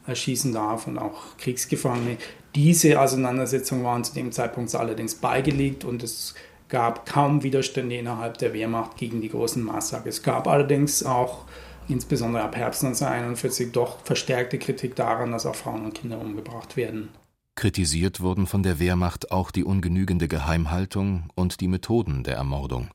erschießen 0.06 0.52
darf 0.52 0.86
und 0.86 0.98
auch 0.98 1.36
Kriegsgefangene. 1.38 2.18
Diese 2.54 3.00
Auseinandersetzungen 3.00 3.84
waren 3.84 4.04
zu 4.04 4.14
dem 4.14 4.32
Zeitpunkt 4.32 4.74
allerdings 4.74 5.14
beigelegt 5.14 5.84
und 5.84 6.02
es 6.02 6.34
gab 6.68 7.06
kaum 7.06 7.42
Widerstände 7.42 7.96
innerhalb 7.96 8.38
der 8.38 8.52
Wehrmacht 8.52 8.96
gegen 8.96 9.20
die 9.20 9.28
großen 9.28 9.62
Massaker. 9.62 10.08
Es 10.08 10.22
gab 10.22 10.48
allerdings 10.48 11.04
auch 11.04 11.44
insbesondere 11.88 12.42
ab 12.42 12.56
Herbst 12.56 12.84
1941 12.84 13.72
doch 13.72 13.98
verstärkte 14.04 14.58
Kritik 14.58 14.96
daran, 14.96 15.32
dass 15.32 15.46
auch 15.46 15.54
Frauen 15.54 15.84
und 15.84 15.94
Kinder 15.94 16.20
umgebracht 16.20 16.76
werden. 16.76 17.10
Kritisiert 17.54 18.20
wurden 18.20 18.46
von 18.46 18.62
der 18.62 18.78
Wehrmacht 18.78 19.30
auch 19.30 19.50
die 19.50 19.64
ungenügende 19.64 20.26
Geheimhaltung 20.26 21.28
und 21.34 21.60
die 21.60 21.68
Methoden 21.68 22.24
der 22.24 22.36
Ermordung. 22.36 22.88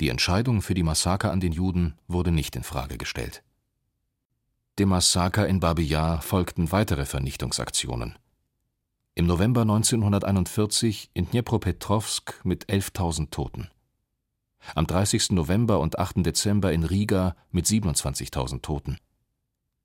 Die 0.00 0.08
Entscheidung 0.08 0.62
für 0.62 0.74
die 0.74 0.82
Massaker 0.82 1.30
an 1.30 1.40
den 1.40 1.52
Juden 1.52 1.94
wurde 2.08 2.32
nicht 2.32 2.56
in 2.56 2.64
Frage 2.64 2.98
gestellt. 2.98 3.42
Dem 4.78 4.88
Massaker 4.88 5.46
in 5.46 5.60
Babi 5.60 5.84
Yar 5.84 6.20
folgten 6.20 6.72
weitere 6.72 7.04
Vernichtungsaktionen. 7.04 8.18
Im 9.14 9.26
November 9.26 9.62
1941 9.62 11.10
in 11.14 11.30
Dnipropetrovsk 11.30 12.44
mit 12.44 12.66
11.000 12.66 13.30
Toten 13.30 13.70
am 14.74 14.86
30. 14.86 15.30
November 15.30 15.80
und 15.80 15.98
8. 15.98 16.24
Dezember 16.24 16.72
in 16.72 16.84
Riga 16.84 17.36
mit 17.50 17.66
27.000 17.66 18.62
Toten, 18.62 18.98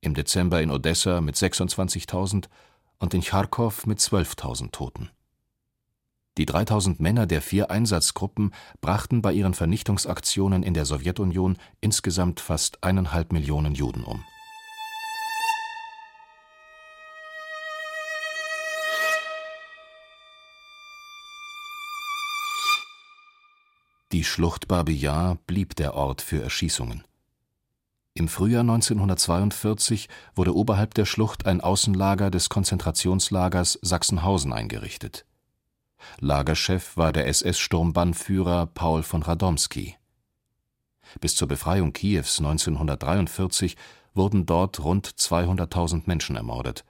im 0.01 0.13
Dezember 0.13 0.61
in 0.61 0.71
Odessa 0.71 1.21
mit 1.21 1.35
26.000 1.35 2.45
und 2.99 3.13
in 3.13 3.21
Charkow 3.21 3.85
mit 3.85 3.99
12.000 3.99 4.71
Toten. 4.71 5.09
Die 6.39 6.45
3000 6.45 7.01
Männer 7.01 7.27
der 7.27 7.41
vier 7.41 7.69
Einsatzgruppen 7.69 8.53
brachten 8.79 9.21
bei 9.21 9.33
ihren 9.33 9.53
Vernichtungsaktionen 9.53 10.63
in 10.63 10.73
der 10.73 10.85
Sowjetunion 10.85 11.57
insgesamt 11.81 12.39
fast 12.39 12.81
eineinhalb 12.81 13.33
Millionen 13.33 13.75
Juden 13.75 14.05
um 14.05 14.23
Die 24.13 24.23
Schlucht 24.23 24.69
Babi 24.69 24.93
Yar 24.93 25.39
blieb 25.45 25.75
der 25.75 25.93
Ort 25.93 26.21
für 26.21 26.41
Erschießungen. 26.41 27.03
Im 28.13 28.29
Frühjahr 28.29 28.61
1942 28.61 30.07
wurde 30.35 30.55
oberhalb 30.55 30.93
der 30.93 31.05
Schlucht 31.05 31.45
ein 31.45 31.59
Außenlager 31.59 32.31
des 32.31 32.47
Konzentrationslagers 32.47 33.77
Sachsenhausen 33.81 34.53
eingerichtet. 34.53 35.25
Lagerchef 36.19 36.97
war 36.97 37.11
der 37.11 37.27
SS-Sturmbannführer 37.27 38.67
Paul 38.67 39.03
von 39.03 39.23
Radomski. 39.23 39.95
Bis 41.19 41.35
zur 41.35 41.47
Befreiung 41.47 41.93
Kiews 41.93 42.39
1943 42.39 43.75
wurden 44.13 44.45
dort 44.45 44.83
rund 44.83 45.07
200.000 45.07 46.03
Menschen 46.05 46.35
ermordet, 46.35 46.85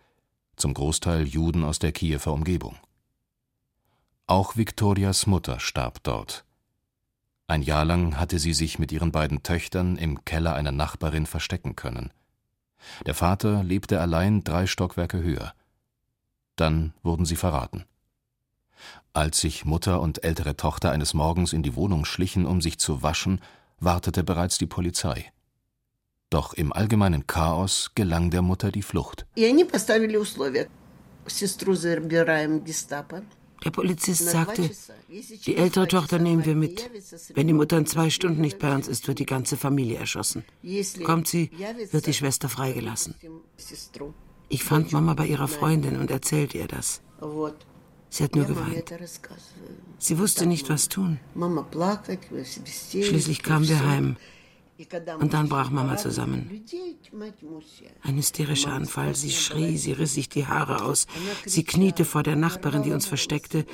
zum 0.56 0.74
Großteil 0.74 1.28
Juden 1.28 1.63
aus 1.63 1.80
der 1.80 1.92
Kiewer 1.92 2.34
Umgebung. 2.34 2.78
Auch 4.28 4.58
Viktorias 4.58 5.25
Mutter 5.25 5.60
starb 5.60 6.04
dort. 6.04 6.46
Ein 7.48 7.63
Jahr 7.63 7.84
lang 7.84 8.20
hatte 8.20 8.38
sie 8.38 8.54
sich 8.54 8.78
mit 8.78 8.92
ihren 8.92 9.12
beiden 9.12 9.42
Töchtern 9.42 9.98
im 9.98 10.24
Keller 10.24 10.54
einer 10.54 10.72
Nachbarin 10.72 11.25
verstecken 11.25 11.75
können. 11.75 12.12
Der 13.08 13.16
Vater 13.16 13.63
lebte 13.63 14.00
allein 14.00 14.44
drei 14.44 14.68
Stockwerke 14.68 15.24
höher. 15.24 15.54
Dann 16.56 16.94
wurden 17.01 17.25
sie 17.25 17.36
verraten. 17.36 17.86
Als 19.14 19.40
sich 19.40 19.66
Mutter 19.66 20.02
und 20.02 20.24
ältere 20.24 20.56
Tochter 20.56 20.92
eines 20.92 21.14
Morgens 21.14 21.54
in 21.54 21.64
die 21.64 21.76
Wohnung 21.76 22.06
schlichen, 22.06 22.46
um 22.46 22.62
sich 22.62 22.80
zu 22.80 23.02
waschen, 23.02 23.42
wartete 23.80 24.24
bereits 24.24 24.58
die 24.58 24.68
Polizei. 24.68 25.32
Doch 26.30 26.54
im 26.54 26.72
allgemeinen 26.72 27.26
Chaos 27.26 27.92
gelang 27.96 28.30
der 28.30 28.42
Mutter 28.42 28.72
die 28.72 28.84
Flucht. 28.84 29.26
Der 33.66 33.72
Polizist 33.72 34.26
sagte, 34.26 34.70
die 35.46 35.58
ältere 35.58 35.88
Tochter 35.88 36.20
nehmen 36.20 36.46
wir 36.46 36.56
mit. 36.56 36.90
Wenn 37.34 37.48
die 37.48 37.54
Mutter 37.54 37.78
in 37.78 37.86
zwei 37.86 38.10
Stunden 38.10 38.42
nicht 38.42 38.60
bei 38.60 38.74
uns 38.74 38.88
ist, 38.88 39.08
wird 39.08 39.20
die 39.20 39.26
ganze 39.26 39.58
Familie 39.58 39.98
erschossen. 39.98 40.46
Kommt 41.04 41.28
sie, 41.28 41.52
wird 41.92 42.08
die 42.08 42.14
Schwester 42.14 42.48
freigelassen. 42.48 43.16
Ich 44.48 44.64
fand 44.64 44.92
Mama 44.92 45.14
bei 45.14 45.28
ihrer 45.28 45.48
Freundin 45.48 45.98
und 46.00 46.10
erzählte 46.10 46.58
ihr 46.58 46.68
das. 46.68 47.02
Sie 48.10 48.24
hat 48.24 48.36
nur 48.36 48.46
geweint. 48.46 48.94
Sie 50.00 50.18
wusste 50.18 50.46
nicht, 50.46 50.70
was 50.70 50.89
tun. 50.89 51.20
Schließlich 52.92 53.44
kamen 53.44 53.68
wir 53.68 53.86
heim. 53.86 54.18
Und 55.20 55.34
dann 55.34 55.50
brach 55.50 55.70
Mama 55.72 55.98
zusammen. 55.98 56.63
Ein 58.01 58.16
hysterischer 58.16 58.72
Anfall. 58.72 59.13
Sie 59.13 59.32
schrie, 59.32 59.78
sie 59.78 59.92
riss 59.92 60.13
sich 60.13 60.30
die 60.30 60.48
Haare 60.48 60.84
aus. 60.84 61.06
Sie 61.46 61.66
kniete 61.66 62.06
vor 62.06 62.24
der 62.24 62.38
Nachbarin, 62.38 62.84
die 62.84 62.94
uns 62.94 63.06
versteckte. 63.06 63.66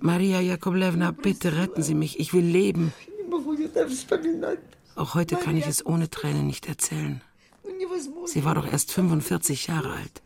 Maria 0.00 0.40
Jakoblewna, 0.40 1.10
bitte 1.10 1.56
retten 1.56 1.82
Sie 1.82 1.94
mich. 1.94 2.20
Ich 2.20 2.32
will 2.32 2.44
leben. 2.44 2.92
Auch 4.94 5.14
heute 5.14 5.36
kann 5.36 5.56
ich 5.56 5.66
es 5.66 5.84
ohne 5.84 6.08
Tränen 6.08 6.46
nicht 6.46 6.68
erzählen. 6.68 7.20
Sie 8.24 8.44
war 8.44 8.54
doch 8.54 8.70
erst 8.70 8.92
45 8.92 9.66
Jahre 9.66 9.92
alt. 9.94 10.22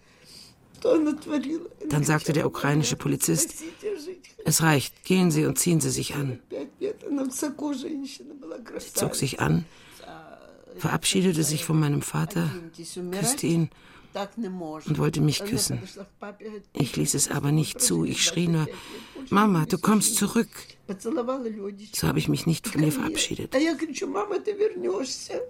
Dann 1.88 2.04
sagte 2.04 2.32
der 2.32 2.46
ukrainische 2.46 2.96
Polizist, 2.96 3.54
es 4.44 4.62
reicht, 4.62 5.04
gehen 5.04 5.30
Sie 5.30 5.44
und 5.44 5.58
ziehen 5.58 5.80
Sie 5.80 5.90
sich 5.90 6.14
an. 6.14 6.40
Sie 8.78 8.92
zog 8.94 9.14
sich 9.14 9.40
an, 9.40 9.64
verabschiedete 10.76 11.42
sich 11.42 11.64
von 11.64 11.78
meinem 11.78 12.02
Vater, 12.02 12.50
küsste 13.12 13.46
ihn 13.46 13.70
und 14.87 14.99
wollte 14.99 15.20
mich 15.20 15.44
küssen. 15.44 15.80
Ich 16.72 16.96
ließ 16.96 17.14
es 17.14 17.30
aber 17.30 17.52
nicht 17.52 17.80
zu. 17.80 18.04
Ich 18.04 18.25
schrie 18.25 18.49
nur, 18.49 18.66
Mama, 19.28 19.66
du 19.66 19.78
kommst 19.78 20.16
zurück. 20.16 20.49
So 21.92 22.08
habe 22.08 22.18
ich 22.18 22.28
mich 22.28 22.46
nicht 22.46 22.66
von 22.66 22.82
ihr 22.82 22.92
verabschiedet. 22.92 23.54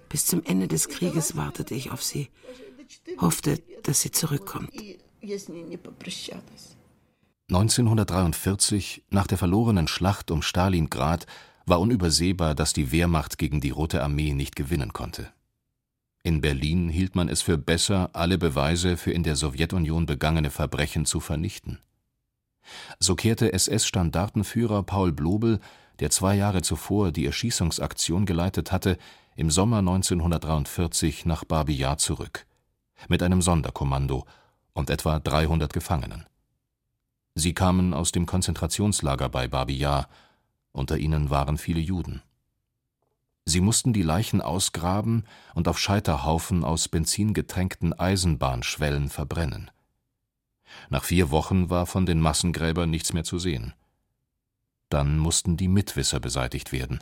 Bis 0.09 0.27
zum 0.27 0.43
Ende 0.45 0.69
des 0.69 0.89
Krieges 0.89 1.37
wartete 1.37 1.75
ich 1.75 1.91
auf 1.91 2.03
sie, 2.03 2.29
hoffte, 3.19 3.59
dass 3.83 4.03
sie 4.03 4.11
zurückkommt. 4.11 4.71
1943, 7.51 9.03
nach 9.11 9.27
der 9.27 9.37
verlorenen 9.37 9.87
Schlacht 9.87 10.31
um 10.31 10.41
Stalingrad, 10.41 11.27
war 11.67 11.81
unübersehbar, 11.81 12.55
dass 12.55 12.73
die 12.73 12.91
Wehrmacht 12.91 13.37
gegen 13.37 13.61
die 13.61 13.71
Rote 13.71 14.03
Armee 14.03 14.33
nicht 14.33 14.57
gewinnen 14.57 14.93
konnte. 14.93 15.31
In 16.23 16.41
Berlin 16.41 16.89
hielt 16.89 17.17
man 17.17 17.29
es 17.29 17.43
für 17.43 17.59
besser, 17.59 18.11
alle 18.13 18.39
Beweise 18.39 18.97
für 18.97 19.13
in 19.13 19.23
der 19.23 19.37
Sowjetunion 19.37 20.07
begangene 20.07 20.51
Verbrechen 20.51 21.05
zu 21.05 21.21
vernichten. 21.21 21.79
So 22.99 23.15
kehrte 23.15 23.53
SS-Standartenführer 23.53 24.83
Paul 24.85 25.13
Blobel, 25.13 25.61
der 25.99 26.11
zwei 26.11 26.37
Jahre 26.37 26.63
zuvor 26.63 27.13
die 27.13 27.27
Erschießungsaktion 27.27 28.27
geleitet 28.27 28.73
hatte, 28.73 28.97
im 29.37 29.51
Sommer 29.51 29.79
1943 29.79 31.27
nach 31.27 31.45
Babi 31.45 31.75
Yar 31.75 31.99
zurück, 31.99 32.47
mit 33.09 33.23
einem 33.23 33.43
Sonderkommando 33.43 34.25
und 34.73 34.91
etwa 34.91 35.19
300 35.19 35.73
Gefangenen. 35.73 36.27
Sie 37.35 37.55
kamen 37.55 37.95
aus 37.95 38.13
dem 38.13 38.27
Konzentrationslager 38.27 39.29
bei 39.29 39.49
Babi 39.49 39.77
Yar 39.77 40.09
unter 40.73 40.99
ihnen 40.99 41.31
waren 41.31 41.59
viele 41.59 41.81
Juden. 41.81 42.23
Sie 43.45 43.61
mussten 43.61 43.93
die 43.93 44.03
Leichen 44.03 44.41
ausgraben 44.41 45.25
und 45.55 45.67
auf 45.67 45.79
Scheiterhaufen 45.79 46.65
aus 46.65 46.89
benzingetränkten 46.89 47.99
Eisenbahnschwellen 47.99 49.09
verbrennen. 49.09 49.71
Nach 50.89 51.03
vier 51.03 51.31
Wochen 51.31 51.69
war 51.69 51.87
von 51.87 52.07
den 52.07 52.21
Massengräbern 52.21 52.91
nichts 52.91 53.13
mehr 53.13 53.25
zu 53.25 53.39
sehen. 53.39 53.75
Dann 54.89 55.19
mussten 55.19 55.57
die 55.57 55.69
Mitwisser 55.69 56.21
beseitigt 56.21 56.71
werden, 56.71 57.01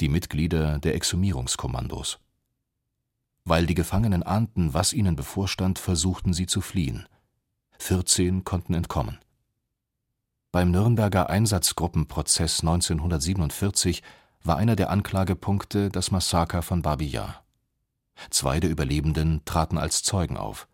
die 0.00 0.08
Mitglieder 0.08 0.78
der 0.78 0.94
Exhumierungskommandos. 0.94 2.18
Weil 3.44 3.66
die 3.66 3.74
Gefangenen 3.74 4.22
ahnten, 4.22 4.72
was 4.72 4.92
ihnen 4.92 5.16
bevorstand, 5.16 5.78
versuchten 5.78 6.32
sie 6.32 6.46
zu 6.46 6.60
fliehen. 6.60 7.06
14 7.78 8.44
konnten 8.44 8.74
entkommen. 8.74 9.18
Beim 10.50 10.70
Nürnberger 10.70 11.28
Einsatzgruppenprozess 11.28 12.60
1947 12.60 14.02
war 14.42 14.56
einer 14.56 14.76
der 14.76 14.90
Anklagepunkte 14.90 15.90
das 15.90 16.10
Massaker 16.10 16.62
von 16.62 16.80
Babi 16.80 17.06
Yar. 17.06 17.44
Zwei 18.30 18.60
der 18.60 18.70
Überlebenden 18.70 19.44
traten 19.44 19.78
als 19.78 20.02
Zeugen 20.02 20.36
auf. 20.36 20.68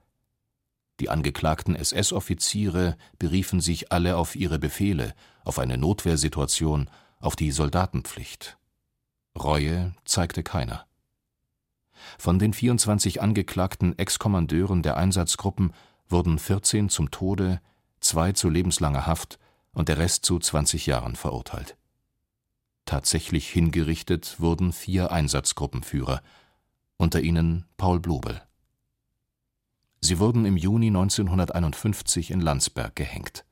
Die 1.00 1.08
angeklagten 1.08 1.74
SS-Offiziere 1.74 2.98
beriefen 3.18 3.60
sich 3.60 3.90
alle 3.90 4.16
auf 4.16 4.36
ihre 4.36 4.58
Befehle, 4.58 5.14
auf 5.44 5.58
eine 5.58 5.78
Notwehrsituation, 5.78 6.90
auf 7.18 7.36
die 7.36 7.50
Soldatenpflicht. 7.50 8.58
Reue 9.38 9.94
zeigte 10.04 10.42
keiner. 10.42 10.86
Von 12.18 12.38
den 12.38 12.52
24 12.52 13.22
angeklagten 13.22 13.98
Ex-Kommandeuren 13.98 14.82
der 14.82 14.96
Einsatzgruppen 14.96 15.72
wurden 16.08 16.38
14 16.38 16.88
zum 16.88 17.10
Tode, 17.10 17.60
zwei 18.00 18.32
zu 18.32 18.48
lebenslanger 18.48 19.06
Haft 19.06 19.38
und 19.72 19.88
der 19.88 19.98
Rest 19.98 20.24
zu 20.24 20.38
20 20.38 20.86
Jahren 20.86 21.16
verurteilt. 21.16 21.76
Tatsächlich 22.84 23.48
hingerichtet 23.48 24.40
wurden 24.40 24.72
vier 24.72 25.12
Einsatzgruppenführer, 25.12 26.22
unter 26.96 27.20
ihnen 27.20 27.66
Paul 27.76 28.00
Blobel. 28.00 28.42
Sie 30.00 30.18
wurden 30.18 30.44
im 30.44 30.56
Juni 30.56 30.88
1951 30.88 32.30
in 32.30 32.40
Landsberg 32.40 32.96
gehängt. 32.96 33.44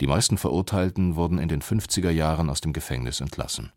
Die 0.00 0.06
meisten 0.06 0.38
Verurteilten 0.38 1.16
wurden 1.16 1.38
in 1.38 1.48
den 1.48 1.62
50er 1.62 2.10
Jahren 2.10 2.50
aus 2.50 2.60
dem 2.60 2.72
Gefängnis 2.72 3.20
entlassen. 3.20 3.72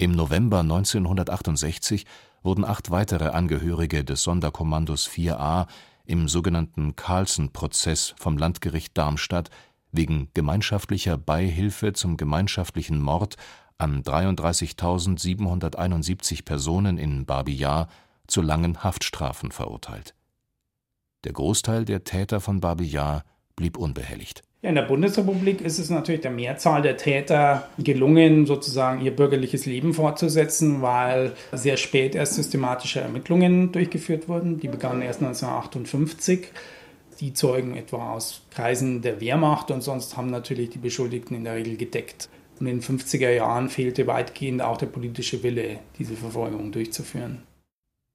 Im 0.00 0.10
November 0.12 0.60
1968 0.60 2.06
wurden 2.42 2.64
acht 2.64 2.90
weitere 2.90 3.32
Angehörige 3.32 4.02
des 4.02 4.22
Sonderkommandos 4.22 5.06
4a 5.06 5.66
im 6.06 6.26
sogenannten 6.26 6.96
Carlsen-Prozess 6.96 8.14
vom 8.16 8.38
Landgericht 8.38 8.96
Darmstadt 8.96 9.50
wegen 9.92 10.30
gemeinschaftlicher 10.32 11.18
Beihilfe 11.18 11.92
zum 11.92 12.16
gemeinschaftlichen 12.16 12.98
Mord 12.98 13.36
an 13.76 14.02
33.771 14.02 16.46
Personen 16.46 16.96
in 16.96 17.26
Babi 17.26 17.52
Yar 17.52 17.88
zu 18.26 18.40
langen 18.40 18.82
Haftstrafen 18.82 19.52
verurteilt. 19.52 20.14
Der 21.24 21.34
Großteil 21.34 21.84
der 21.84 22.04
Täter 22.04 22.40
von 22.40 22.60
Babi 22.60 22.86
Yar 22.86 23.22
blieb 23.54 23.76
unbehelligt 23.76 24.44
ja, 24.62 24.68
in 24.68 24.74
der 24.74 24.82
Bundesrepublik 24.82 25.62
ist 25.62 25.78
es 25.78 25.88
natürlich 25.88 26.20
der 26.20 26.30
Mehrzahl 26.30 26.82
der 26.82 26.98
Täter 26.98 27.68
gelungen, 27.78 28.44
sozusagen 28.44 29.00
ihr 29.00 29.16
bürgerliches 29.16 29.64
Leben 29.64 29.94
fortzusetzen, 29.94 30.82
weil 30.82 31.32
sehr 31.52 31.78
spät 31.78 32.14
erst 32.14 32.34
systematische 32.34 33.00
Ermittlungen 33.00 33.72
durchgeführt 33.72 34.28
wurden. 34.28 34.60
Die 34.60 34.68
begannen 34.68 35.00
erst 35.00 35.22
1958. 35.22 36.48
Die 37.20 37.32
zeugen 37.32 37.74
etwa 37.74 38.12
aus 38.12 38.42
Kreisen 38.50 39.00
der 39.00 39.20
Wehrmacht 39.20 39.70
und 39.70 39.82
sonst 39.82 40.16
haben 40.16 40.30
natürlich 40.30 40.70
die 40.70 40.78
Beschuldigten 40.78 41.36
in 41.36 41.44
der 41.44 41.54
Regel 41.54 41.76
gedeckt. 41.76 42.28
Und 42.58 42.66
in 42.66 42.80
den 42.80 42.98
50er 42.98 43.30
Jahren 43.30 43.70
fehlte 43.70 44.06
weitgehend 44.06 44.60
auch 44.60 44.76
der 44.76 44.86
politische 44.86 45.42
Wille, 45.42 45.78
diese 45.98 46.14
Verfolgung 46.14 46.70
durchzuführen. 46.72 47.42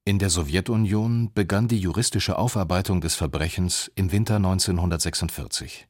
In 0.08 0.20
der 0.20 0.30
Sowjetunion 0.30 1.32
begann 1.34 1.68
die 1.68 1.80
juristische 1.80 2.38
Aufarbeitung 2.38 3.02
des 3.02 3.16
Verbrechens 3.16 3.92
im 3.96 4.12
Winter 4.12 4.36
1946. 4.36 5.88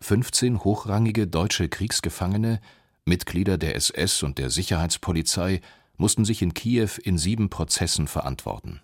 15 0.00 0.64
hochrangige 0.64 1.26
deutsche 1.26 1.68
Kriegsgefangene, 1.68 2.60
Mitglieder 3.04 3.58
der 3.58 3.76
SS 3.76 4.22
und 4.22 4.38
der 4.38 4.50
Sicherheitspolizei 4.50 5.60
mussten 5.96 6.24
sich 6.24 6.42
in 6.42 6.54
Kiew 6.54 6.90
in 7.02 7.18
sieben 7.18 7.50
Prozessen 7.50 8.08
verantworten. 8.08 8.80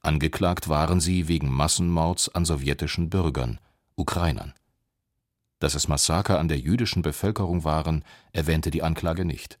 Angeklagt 0.00 0.68
waren 0.68 1.00
sie 1.00 1.28
wegen 1.28 1.50
Massenmords 1.50 2.28
an 2.30 2.44
sowjetischen 2.44 3.10
Bürgern, 3.10 3.58
Ukrainern. 3.96 4.54
Dass 5.58 5.74
es 5.74 5.88
Massaker 5.88 6.38
an 6.38 6.48
der 6.48 6.58
jüdischen 6.58 7.02
Bevölkerung 7.02 7.64
waren, 7.64 8.04
erwähnte 8.32 8.70
die 8.70 8.82
Anklage 8.82 9.26
nicht. 9.26 9.58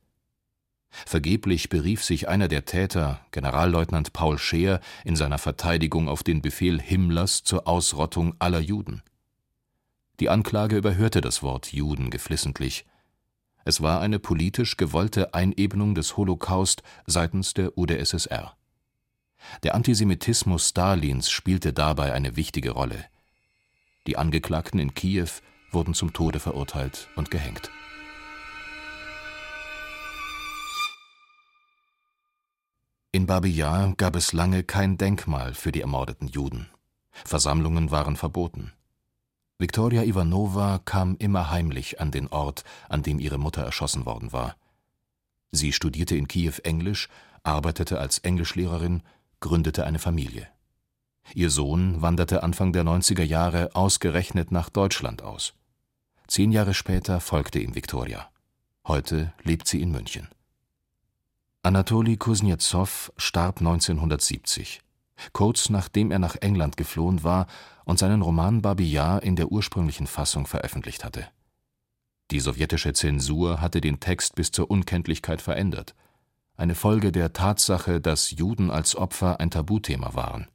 Vergeblich 0.90 1.68
berief 1.68 2.02
sich 2.02 2.28
einer 2.28 2.48
der 2.48 2.64
Täter, 2.64 3.20
Generalleutnant 3.30 4.12
Paul 4.12 4.38
Scheer, 4.38 4.80
in 5.04 5.14
seiner 5.14 5.38
Verteidigung 5.38 6.08
auf 6.08 6.22
den 6.22 6.42
Befehl 6.42 6.80
Himmlers 6.80 7.44
zur 7.44 7.68
Ausrottung 7.68 8.34
aller 8.38 8.60
Juden. 8.60 9.02
Die 10.20 10.28
Anklage 10.28 10.76
überhörte 10.76 11.22
das 11.22 11.42
Wort 11.42 11.72
Juden 11.72 12.10
geflissentlich. 12.10 12.84
Es 13.64 13.80
war 13.80 14.00
eine 14.00 14.18
politisch 14.18 14.76
gewollte 14.76 15.32
Einebnung 15.32 15.94
des 15.94 16.18
Holocaust 16.18 16.82
seitens 17.06 17.54
der 17.54 17.76
UdSSR. 17.78 18.54
Der 19.62 19.74
Antisemitismus 19.74 20.68
Stalins 20.68 21.30
spielte 21.30 21.72
dabei 21.72 22.12
eine 22.12 22.36
wichtige 22.36 22.72
Rolle. 22.72 23.06
Die 24.06 24.18
Angeklagten 24.18 24.78
in 24.78 24.92
Kiew 24.92 25.28
wurden 25.70 25.94
zum 25.94 26.12
Tode 26.12 26.38
verurteilt 26.38 27.08
und 27.16 27.30
gehängt. 27.30 27.70
In 33.12 33.26
Babi 33.26 33.48
Yar 33.48 33.94
gab 33.96 34.16
es 34.16 34.34
lange 34.34 34.64
kein 34.64 34.98
Denkmal 34.98 35.54
für 35.54 35.72
die 35.72 35.80
ermordeten 35.80 36.28
Juden. 36.28 36.68
Versammlungen 37.24 37.90
waren 37.90 38.16
verboten. 38.16 38.72
Viktoria 39.60 40.04
Ivanova 40.04 40.80
kam 40.86 41.16
immer 41.18 41.50
heimlich 41.50 42.00
an 42.00 42.10
den 42.10 42.28
Ort, 42.28 42.64
an 42.88 43.02
dem 43.02 43.18
ihre 43.18 43.36
Mutter 43.36 43.62
erschossen 43.62 44.06
worden 44.06 44.32
war. 44.32 44.56
Sie 45.52 45.74
studierte 45.74 46.16
in 46.16 46.28
Kiew 46.28 46.54
Englisch, 46.64 47.10
arbeitete 47.42 48.00
als 48.00 48.16
Englischlehrerin, 48.20 49.02
gründete 49.40 49.84
eine 49.84 49.98
Familie. 49.98 50.48
Ihr 51.34 51.50
Sohn 51.50 52.00
wanderte 52.00 52.42
Anfang 52.42 52.72
der 52.72 52.84
90er 52.84 53.22
Jahre 53.22 53.68
ausgerechnet 53.74 54.50
nach 54.50 54.70
Deutschland 54.70 55.20
aus. 55.20 55.52
Zehn 56.26 56.52
Jahre 56.52 56.72
später 56.72 57.20
folgte 57.20 57.58
ihm 57.58 57.74
Viktoria. 57.74 58.30
Heute 58.86 59.34
lebt 59.42 59.68
sie 59.68 59.82
in 59.82 59.90
München. 59.92 60.28
Anatoli 61.62 62.16
Kuznetsov 62.16 63.12
starb 63.18 63.58
1970, 63.58 64.80
kurz 65.32 65.70
nachdem 65.70 66.10
er 66.10 66.18
nach 66.18 66.36
England 66.40 66.76
geflohen 66.76 67.22
war 67.22 67.46
und 67.84 67.98
seinen 67.98 68.22
Roman 68.22 68.62
Babi 68.62 68.90
Yar 68.90 69.22
in 69.22 69.36
der 69.36 69.50
ursprünglichen 69.50 70.06
Fassung 70.06 70.46
veröffentlicht 70.46 71.04
hatte. 71.04 71.26
Die 72.30 72.40
sowjetische 72.40 72.92
Zensur 72.92 73.60
hatte 73.60 73.80
den 73.80 73.98
Text 73.98 74.36
bis 74.36 74.52
zur 74.52 74.70
Unkenntlichkeit 74.70 75.42
verändert, 75.42 75.94
eine 76.56 76.74
Folge 76.74 77.10
der 77.10 77.32
Tatsache, 77.32 78.00
dass 78.00 78.30
Juden 78.32 78.70
als 78.70 78.94
Opfer 78.94 79.40
ein 79.40 79.50
Tabuthema 79.50 80.14
waren. 80.14 80.46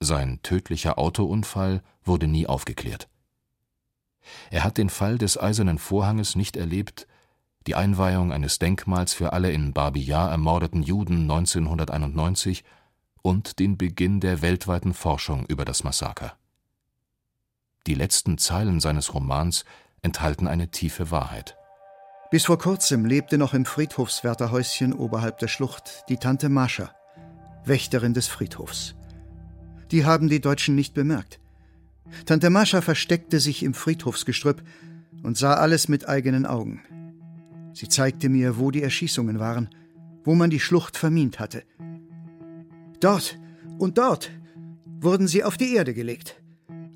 Sein 0.00 0.40
tödlicher 0.42 0.98
Autounfall 0.98 1.82
wurde 2.04 2.26
nie 2.26 2.46
aufgeklärt. 2.46 3.08
Er 4.50 4.64
hat 4.64 4.76
den 4.76 4.90
Fall 4.90 5.16
des 5.16 5.40
Eisernen 5.40 5.78
Vorhanges 5.78 6.34
nicht 6.34 6.56
erlebt, 6.56 7.06
die 7.66 7.74
Einweihung 7.74 8.32
eines 8.32 8.58
Denkmals 8.58 9.14
für 9.14 9.32
alle 9.32 9.52
in 9.52 9.72
Babi 9.72 10.00
Yar 10.00 10.30
ermordeten 10.30 10.82
Juden 10.82 11.22
1991 11.22 12.64
und 13.24 13.58
den 13.58 13.78
Beginn 13.78 14.20
der 14.20 14.42
weltweiten 14.42 14.92
Forschung 14.92 15.46
über 15.46 15.64
das 15.64 15.82
Massaker. 15.82 16.36
Die 17.86 17.94
letzten 17.94 18.36
Zeilen 18.36 18.80
seines 18.80 19.14
Romans 19.14 19.64
enthalten 20.02 20.46
eine 20.46 20.70
tiefe 20.70 21.10
Wahrheit. 21.10 21.56
Bis 22.30 22.44
vor 22.44 22.58
kurzem 22.58 23.06
lebte 23.06 23.38
noch 23.38 23.54
im 23.54 23.64
Friedhofswärterhäuschen 23.64 24.92
oberhalb 24.92 25.38
der 25.38 25.48
Schlucht 25.48 26.04
die 26.10 26.18
Tante 26.18 26.50
Mascha, 26.50 26.94
Wächterin 27.64 28.12
des 28.12 28.26
Friedhofs. 28.26 28.94
Die 29.90 30.04
haben 30.04 30.28
die 30.28 30.40
Deutschen 30.40 30.74
nicht 30.74 30.92
bemerkt. 30.92 31.40
Tante 32.26 32.50
Mascha 32.50 32.82
versteckte 32.82 33.40
sich 33.40 33.62
im 33.62 33.72
Friedhofsgestrüpp 33.72 34.62
und 35.22 35.38
sah 35.38 35.54
alles 35.54 35.88
mit 35.88 36.06
eigenen 36.08 36.44
Augen. 36.44 36.82
Sie 37.72 37.88
zeigte 37.88 38.28
mir, 38.28 38.58
wo 38.58 38.70
die 38.70 38.82
Erschießungen 38.82 39.38
waren, 39.38 39.70
wo 40.24 40.34
man 40.34 40.50
die 40.50 40.60
Schlucht 40.60 40.98
vermint 40.98 41.40
hatte. 41.40 41.64
Dort 43.04 43.38
und 43.78 43.98
dort 43.98 44.30
wurden 44.98 45.28
sie 45.28 45.44
auf 45.44 45.58
die 45.58 45.74
Erde 45.74 45.92
gelegt. 45.92 46.42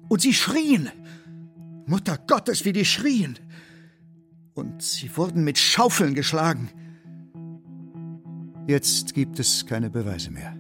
Und 0.09 0.23
sie 0.23 0.33
schrien. 0.33 0.89
Mutter 1.85 2.17
Gottes, 2.27 2.65
wie 2.65 2.73
die 2.73 2.87
schrien. 2.87 3.39
Und 4.55 4.81
sie 4.81 5.15
wurden 5.19 5.45
mit 5.45 5.59
Schaufeln 5.59 6.15
geschlagen. 6.15 6.71
Jetzt 8.67 9.13
gibt 9.13 9.39
es 9.39 9.67
keine 9.67 9.91
Beweise 9.91 10.31
mehr. 10.31 10.57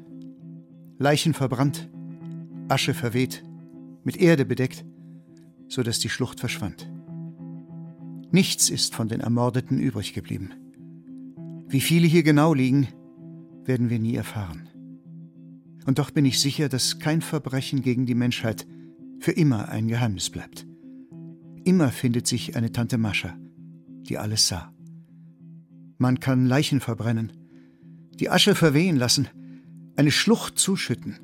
Leichen 0.98 1.32
verbrannt, 1.32 1.88
Asche 2.68 2.92
verweht, 2.92 3.42
mit 4.04 4.18
Erde 4.18 4.44
bedeckt, 4.44 4.84
so 5.68 5.82
dass 5.82 5.98
die 5.98 6.10
Schlucht 6.10 6.40
verschwand. 6.40 6.90
Nichts 8.32 8.68
ist 8.68 8.94
von 8.94 9.08
den 9.08 9.20
Ermordeten 9.20 9.78
übrig 9.78 10.12
geblieben. 10.12 10.50
Wie 11.68 11.80
viele 11.80 12.06
hier 12.06 12.22
genau 12.22 12.52
liegen, 12.52 12.88
werden 13.64 13.88
wir 13.88 13.98
nie 13.98 14.14
erfahren. 14.14 14.67
Und 15.88 15.98
doch 15.98 16.10
bin 16.10 16.26
ich 16.26 16.38
sicher, 16.38 16.68
dass 16.68 16.98
kein 16.98 17.22
Verbrechen 17.22 17.80
gegen 17.80 18.04
die 18.04 18.14
Menschheit 18.14 18.66
für 19.20 19.32
immer 19.32 19.70
ein 19.70 19.88
Geheimnis 19.88 20.28
bleibt. 20.28 20.66
Immer 21.64 21.88
findet 21.92 22.26
sich 22.26 22.56
eine 22.56 22.70
Tante 22.72 22.98
Mascha, 22.98 23.38
die 24.02 24.18
alles 24.18 24.48
sah. 24.48 24.70
Man 25.96 26.20
kann 26.20 26.44
Leichen 26.44 26.80
verbrennen, 26.80 27.32
die 28.20 28.28
Asche 28.28 28.54
verwehen 28.54 28.96
lassen, 28.96 29.28
eine 29.96 30.10
Schlucht 30.10 30.58
zuschütten. 30.58 31.20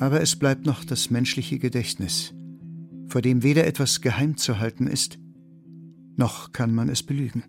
Aber 0.00 0.20
es 0.20 0.34
bleibt 0.34 0.66
noch 0.66 0.82
das 0.82 1.10
menschliche 1.10 1.60
Gedächtnis, 1.60 2.34
vor 3.06 3.22
dem 3.22 3.44
weder 3.44 3.64
etwas 3.64 4.00
geheim 4.00 4.38
zu 4.38 4.58
halten 4.58 4.88
ist, 4.88 5.20
noch 6.16 6.50
kann 6.50 6.74
man 6.74 6.88
es 6.88 7.04
belügen. 7.04 7.44